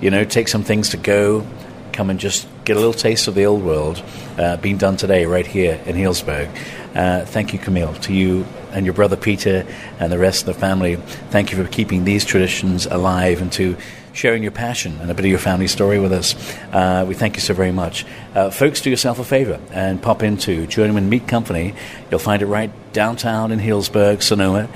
You 0.01 0.11
know, 0.11 0.25
take 0.25 0.49
some 0.49 0.63
things 0.63 0.91
to 0.91 0.99
go, 0.99 1.47
come 1.93 2.11
and 2.11 2.21
just 2.21 2.47
get 2.67 2.77
a 2.77 2.81
little 2.81 2.93
taste 2.93 3.29
of 3.29 3.35
the 3.35 3.47
old 3.47 3.63
world 3.63 4.03
uh, 4.37 4.59
being 4.59 4.77
done 4.77 4.99
today 4.99 5.25
right 5.25 5.47
here 5.47 5.81
in 5.87 5.97
Healdsburg. 5.97 6.55
Uh, 6.97 7.25
thank 7.27 7.53
you, 7.53 7.59
Camille, 7.59 7.93
to 7.95 8.15
you 8.15 8.47
and 8.73 8.87
your 8.87 8.95
brother 8.95 9.17
Peter 9.17 9.67
and 10.01 10.11
the 10.11 10.19
rest 10.19 10.49
of 10.49 10.55
the 10.55 10.61
family. 10.61 10.97
Thank 11.31 11.53
you 11.53 11.63
for 11.63 11.69
keeping 11.71 12.05
these 12.05 12.25
traditions 12.25 12.87
alive 12.87 13.43
and 13.43 13.53
to 13.53 13.77
sharing 14.17 14.43
your 14.43 14.53
passion 14.53 14.99
and 15.01 15.11
a 15.11 15.15
bit 15.15 15.27
of 15.27 15.31
your 15.31 15.39
family 15.39 15.69
story 15.69 15.99
with 15.99 16.13
us. 16.13 16.35
Uh, 16.73 17.05
we 17.07 17.15
thank 17.15 17.37
you 17.37 17.43
so 17.43 17.53
very 17.53 17.71
much. 17.71 18.07
Uh, 18.35 18.51
folks, 18.51 18.81
do 18.81 18.89
yourself 18.89 19.19
a 19.19 19.25
favor 19.25 19.61
and 19.71 20.03
pop 20.03 20.23
into 20.23 20.67
Journeyman 20.67 21.09
Meat 21.09 21.29
Company. 21.29 21.75
You'll 22.11 22.19
find 22.19 22.41
it 22.43 22.47
right 22.47 22.71
downtown 22.93 23.53
in 23.53 23.59
Healdsburg, 23.59 24.23
Sonoma. 24.23 24.69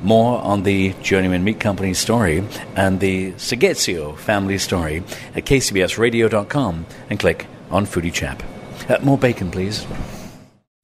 More 0.00 0.40
on 0.40 0.62
the 0.62 0.94
Journeyman 1.02 1.42
Meat 1.42 1.58
Company 1.58 1.92
story 1.92 2.44
and 2.76 3.00
the 3.00 3.32
Seghesio 3.32 4.16
family 4.16 4.58
story 4.58 5.02
at 5.34 5.44
kcbsradio.com 5.44 6.86
and 7.10 7.18
click 7.18 7.46
on 7.68 7.84
Foodie 7.84 8.12
Chap. 8.12 8.44
Uh, 8.88 8.98
more 9.02 9.18
bacon, 9.18 9.50
please. 9.50 9.84